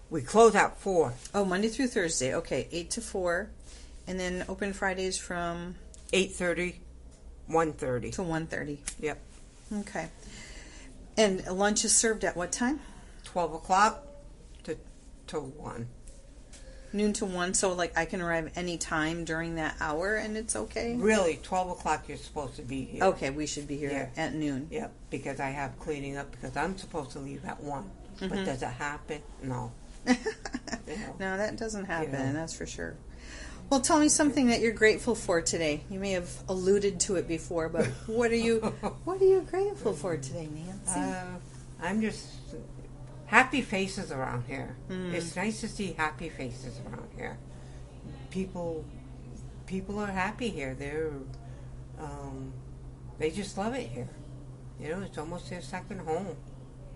We 0.10 0.22
close 0.22 0.56
at 0.56 0.78
four. 0.80 1.14
Oh, 1.34 1.44
Monday 1.46 1.68
through 1.68 1.88
Thursday. 1.88 2.36
Okay, 2.36 2.68
eight 2.72 2.92
to 2.92 3.02
four, 3.02 3.50
and 4.08 4.20
then 4.20 4.46
open 4.48 4.72
Fridays 4.72 5.18
from 5.18 5.76
Eight 6.14 6.32
thirty, 6.34 6.80
one 7.48 7.74
thirty. 7.74 8.12
to 8.12 8.24
one 8.24 8.48
thirty. 8.48 8.80
Yep. 9.00 9.20
Okay. 9.80 10.10
And 11.18 11.46
lunch 11.48 11.86
is 11.86 11.96
served 11.96 12.24
at 12.24 12.36
what 12.36 12.52
time? 12.52 12.80
Twelve 13.24 13.54
o'clock 13.54 14.06
to 14.64 14.78
to 15.28 15.40
one. 15.40 15.88
Noon 16.94 17.14
to 17.14 17.26
one. 17.26 17.54
So 17.54 17.74
like 17.74 17.98
I 17.98 18.06
can 18.06 18.22
arrive 18.22 18.52
any 18.56 18.78
time 18.78 19.26
during 19.26 19.56
that 19.56 19.76
hour, 19.82 20.16
and 20.16 20.38
it's 20.38 20.56
okay. 20.56 20.96
Really, 20.96 21.40
twelve 21.44 21.70
o'clock. 21.70 22.06
You're 22.08 22.18
supposed 22.18 22.56
to 22.58 22.62
be 22.62 22.84
here. 22.86 23.04
Okay, 23.06 23.30
we 23.30 23.46
should 23.48 23.68
be 23.68 23.78
here 23.78 24.10
Yeah. 24.16 24.24
at 24.24 24.34
noon. 24.34 24.68
Yep. 24.72 24.92
Because 25.10 25.40
I 25.40 25.50
have 25.50 25.78
cleaning 25.80 26.18
up 26.18 26.32
because 26.32 26.56
I'm 26.56 26.78
supposed 26.78 27.12
to 27.12 27.20
leave 27.20 27.44
at 27.46 27.62
one. 27.62 27.90
Mm-hmm. 28.18 28.28
But 28.30 28.46
does 28.46 28.62
it 28.62 28.68
happen? 28.68 29.22
No. 29.44 29.72
You 30.88 30.96
know. 30.98 31.16
No, 31.20 31.38
that 31.38 31.58
doesn't 31.58 31.86
happen. 31.86 32.12
Yeah. 32.14 32.32
That's 32.32 32.56
for 32.56 32.68
sure. 32.68 32.96
Well, 33.70 33.82
tell 33.82 34.00
me 34.00 34.10
something 34.10 34.48
that 34.48 34.62
you're 34.62 34.74
grateful 34.74 35.16
for 35.16 35.42
today. 35.42 35.84
You 35.90 36.00
may 36.00 36.12
have 36.12 36.30
alluded 36.48 37.00
to 37.02 37.16
it 37.16 37.28
before, 37.28 37.68
but 37.70 37.86
what 38.08 38.32
are 38.32 38.36
you 38.36 38.60
what 39.04 39.22
are 39.22 39.26
you 39.26 39.42
grateful 39.42 39.94
for 39.94 40.18
today, 40.18 40.48
Nancy? 40.54 41.00
Uh, 41.00 41.26
I'm 41.82 42.02
just 42.02 42.30
happy 43.26 43.62
faces 43.62 44.12
around 44.12 44.44
here. 44.48 44.76
Mm. 44.90 45.14
It's 45.14 45.36
nice 45.36 45.62
to 45.62 45.68
see 45.68 45.94
happy 45.94 46.30
faces 46.30 46.80
around 46.86 47.10
here. 47.16 47.38
People, 48.30 48.86
people 49.66 50.00
are 50.00 50.08
happy 50.12 50.50
here. 50.50 50.76
They're, 50.78 51.12
um, 52.00 52.54
they 53.18 53.32
just 53.32 53.58
love 53.58 53.74
it 53.74 53.88
here. 53.90 54.10
You 54.80 54.90
know, 54.90 55.02
it's 55.02 55.18
almost 55.18 55.50
their 55.50 55.62
second 55.62 56.00
home. 56.00 56.36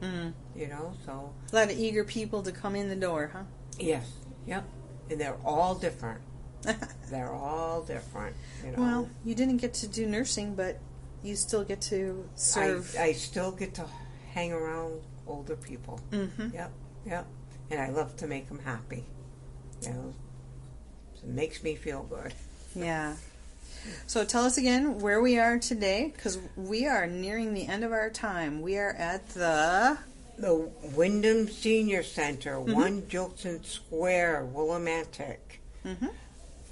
Mm. 0.02 0.34
You 0.56 0.68
know, 0.68 0.94
so 1.06 1.34
A 1.52 1.56
lot 1.56 1.72
of 1.72 1.78
eager 1.78 2.04
people 2.04 2.42
to 2.44 2.52
come 2.52 2.76
in 2.76 2.90
the 2.90 2.96
door, 2.96 3.32
huh? 3.34 3.44
yes, 3.78 4.10
yep, 4.46 4.64
and 5.10 5.20
they're 5.20 5.38
all 5.44 5.76
different. 5.76 6.22
They're 7.10 7.32
all 7.32 7.82
different. 7.84 8.36
You 8.66 8.72
know. 8.72 8.78
well, 8.82 9.10
you 9.24 9.36
didn't 9.36 9.58
get 9.58 9.74
to 9.76 9.88
do 9.88 10.06
nursing, 10.06 10.56
but 10.56 10.80
you 11.24 11.36
still 11.36 11.64
get 11.64 11.82
to 11.82 12.28
serve. 12.36 12.96
I, 13.00 13.04
I 13.06 13.12
still 13.14 13.52
get 13.52 13.74
to 13.76 13.86
hang 14.34 14.52
around 14.54 15.02
older 15.28 15.56
people. 15.56 16.00
Mhm. 16.12 16.54
Yep, 16.54 16.72
yep. 17.06 17.26
And 17.72 17.80
I 17.80 17.90
love 17.90 18.16
to 18.18 18.28
make 18.28 18.48
them 18.48 18.60
happy. 18.60 19.06
You 19.82 19.90
know, 19.90 20.14
it 21.16 21.28
makes 21.28 21.64
me 21.64 21.76
feel 21.76 22.04
good. 22.04 22.34
Yeah. 22.76 23.16
So 24.06 24.24
tell 24.26 24.44
us 24.46 24.58
again 24.60 25.00
where 25.00 25.22
we 25.22 25.40
are 25.40 25.58
today, 25.58 26.12
because 26.16 26.38
we 26.56 26.86
are 26.86 27.08
nearing 27.08 27.54
the 27.56 27.66
end 27.66 27.84
of 27.84 27.92
our 27.92 28.10
time. 28.12 28.62
We 28.62 28.78
are 28.78 28.92
at 28.94 29.28
the. 29.30 29.98
The 30.38 30.54
Windham 30.96 31.48
Senior 31.50 32.04
Center, 32.04 32.56
Mm-hmm. 32.58 32.74
1 32.74 33.02
Jillson 33.10 33.64
Square, 33.66 34.50
Willimantic. 34.54 35.38
Mhm. 35.84 36.12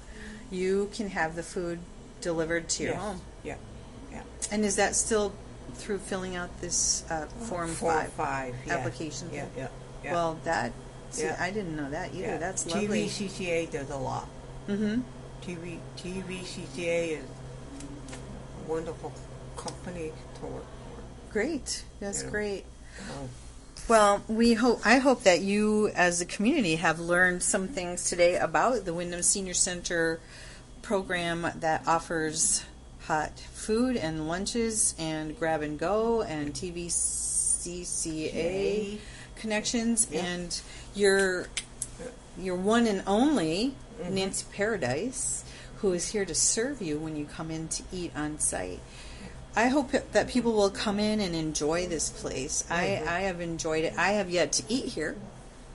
you 0.51 0.91
can 0.95 1.09
have 1.09 1.35
the 1.35 1.43
food 1.43 1.81
delivered 2.21 2.69
to 2.69 2.83
your 2.85 2.93
Yes. 2.93 3.01
home. 3.03 3.21
Yeah, 3.43 3.57
yeah. 4.13 4.23
And 4.53 4.65
is 4.65 4.77
that 4.77 4.95
still 4.95 5.33
through 5.75 5.99
filling 5.99 6.37
out 6.37 6.61
this 6.61 7.03
uh, 7.11 7.27
form 7.49 7.71
five? 7.71 8.13
five 8.13 8.55
application 8.69 9.31
Yeah, 9.33 9.47
yeah, 9.57 9.69
yeah. 10.05 10.13
Well, 10.13 10.39
that 10.45 10.73
see, 11.13 11.25
Yeah. 11.25 11.37
I 11.39 11.51
didn't 11.51 11.77
know 11.77 11.89
that 11.91 12.13
either. 12.15 12.23
yeah. 12.23 12.37
That's 12.39 12.67
lovely. 12.67 13.05
TVCCA 13.09 13.71
does 13.71 13.91
a 13.91 13.97
lot. 13.97 14.29
Mm-hmm. 14.69 15.01
TV 15.45 15.79
TVCCA 15.97 17.19
is 17.19 17.25
a 17.25 18.71
wonderful 18.71 19.13
company 19.57 20.13
to 20.41 20.47
work 20.47 20.63
for. 20.65 21.33
Great. 21.33 21.85
That's 22.01 22.23
Yeah. 22.23 22.31
great. 22.31 22.65
Oh, 23.11 23.29
Well, 23.89 24.23
we 24.29 24.55
hope 24.55 24.81
I 24.85 24.99
hope 24.99 25.25
that 25.25 25.41
you 25.41 25.89
as 25.95 26.21
a 26.21 26.25
community 26.27 26.77
have 26.77 27.01
learned 27.01 27.43
some 27.43 27.67
things 27.69 28.05
today 28.09 28.37
about 28.37 28.85
the 28.85 28.95
Windham 28.95 29.23
Senior 29.23 29.55
Center 29.55 30.21
program 30.83 31.51
that 31.57 31.83
offers 31.89 32.63
hot 33.07 33.33
food 33.53 33.97
and 33.97 34.29
lunches 34.29 34.95
and 34.99 35.37
grab 35.39 35.63
and 35.63 35.77
go 35.79 36.23
and 36.23 36.55
TVCCA 37.63 38.99
connections 39.43 40.07
Yeah. 40.11 40.25
and 40.25 40.61
your 40.95 41.47
your 42.39 42.55
one 42.57 42.87
and 42.87 43.03
only 43.07 43.75
Mhm. 44.01 44.11
Nancy 44.13 44.47
Paradise 44.55 45.45
who 45.79 45.93
is 45.93 46.09
here 46.13 46.25
to 46.25 46.35
serve 46.35 46.81
you 46.81 46.97
when 46.99 47.17
you 47.17 47.25
come 47.27 47.51
in 47.51 47.67
to 47.69 47.83
eat 47.93 48.13
on 48.17 48.39
site. 48.39 48.81
I 49.55 49.67
hope 49.69 49.91
that 50.13 50.29
people 50.29 50.53
will 50.53 50.71
come 50.71 50.99
in 50.99 51.21
and 51.21 51.35
enjoy 51.35 51.87
this 51.89 52.09
place. 52.09 52.65
I, 52.71 53.03
I 53.07 53.21
have 53.23 53.41
enjoyed 53.41 53.85
it. 53.85 53.93
I 53.99 54.13
have 54.13 54.31
yet 54.31 54.53
to 54.53 54.63
eat 54.69 54.87
here. 54.95 55.17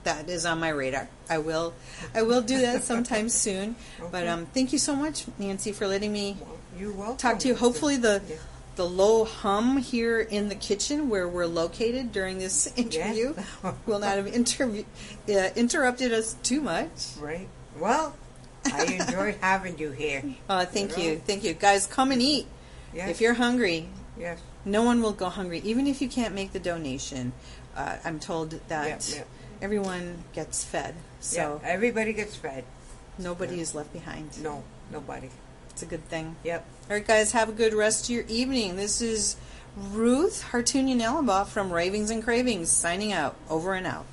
That 0.04 0.28
is 0.28 0.44
on 0.46 0.58
my 0.58 0.70
radar. 0.70 1.08
I 1.30 1.38
will 1.38 1.74
I 2.14 2.22
will 2.22 2.40
do 2.40 2.58
that 2.62 2.82
sometime 2.82 3.28
soon. 3.44 3.76
But 4.10 4.26
um, 4.26 4.46
thank 4.54 4.72
you 4.72 4.78
so 4.78 4.96
much, 4.96 5.26
Nancy, 5.38 5.72
for 5.72 5.86
letting 5.86 6.12
me 6.12 6.38
you're 6.78 6.92
welcome. 6.92 7.18
talk 7.18 7.38
to 7.40 7.48
you. 7.48 7.54
Hopefully 7.54 7.96
the 7.96 8.22
Yeah. 8.28 8.36
The 8.78 8.88
low 8.88 9.24
hum 9.24 9.76
here 9.78 10.20
in 10.20 10.48
the 10.48 10.54
kitchen 10.54 11.08
where 11.10 11.26
we're 11.28 11.46
located 11.46 12.12
during 12.12 12.38
this 12.38 12.72
interview 12.76 13.34
will 13.86 13.98
not 13.98 14.16
have 14.16 14.26
uh, 14.28 15.48
interrupted 15.56 16.12
us 16.12 16.34
too 16.44 16.60
much. 16.60 17.16
Right. 17.20 17.48
Well, 17.78 18.14
I 18.64 18.84
enjoyed 18.84 19.34
having 19.40 19.78
you 19.78 19.90
here. 19.90 20.22
Uh, 20.48 20.64
thank 20.64 20.96
You 20.96 21.14
know? 21.16 21.20
thank 21.26 21.42
you, 21.42 21.54
guys. 21.54 21.86
Come 21.88 22.12
and 22.12 22.22
eat 22.22 22.46
Yes. 22.94 23.10
if 23.10 23.20
you're 23.20 23.34
hungry. 23.34 23.88
yes. 24.16 24.38
No 24.64 24.82
one 24.84 25.02
will 25.02 25.12
go 25.12 25.28
hungry, 25.28 25.60
even 25.64 25.86
if 25.86 26.00
you 26.00 26.08
can't 26.08 26.34
make 26.34 26.52
the 26.52 26.60
donation. 26.60 27.32
Uh, 27.76 27.96
I'm 28.04 28.18
told 28.20 28.50
that 28.68 29.08
Yeah, 29.10 29.16
yeah. 29.18 29.24
everyone 29.60 30.24
gets 30.32 30.64
fed, 30.64 30.94
so 31.20 31.60
yeah. 31.62 31.68
Everybody 31.68 32.12
gets 32.12 32.36
fed. 32.36 32.64
nobody 33.18 33.60
is 33.60 33.74
left 33.74 33.92
behind. 33.92 34.40
No, 34.42 34.62
nobody. 34.92 35.30
It's 35.78 35.84
a 35.84 35.86
good 35.86 36.08
thing. 36.08 36.34
Yep. 36.42 36.66
All 36.90 36.96
right, 36.96 37.06
guys, 37.06 37.30
have 37.30 37.48
a 37.48 37.52
good 37.52 37.72
rest 37.72 38.06
of 38.06 38.10
your 38.10 38.24
evening. 38.26 38.74
This 38.74 39.00
is 39.00 39.36
Ruth 39.76 40.46
Hartunian 40.50 41.00
Alumbaugh 41.00 41.46
from 41.46 41.72
Ravings 41.72 42.10
and 42.10 42.20
Cravings 42.20 42.68
signing 42.68 43.12
out. 43.12 43.36
Over 43.48 43.74
and 43.74 43.86
out. 43.86 44.04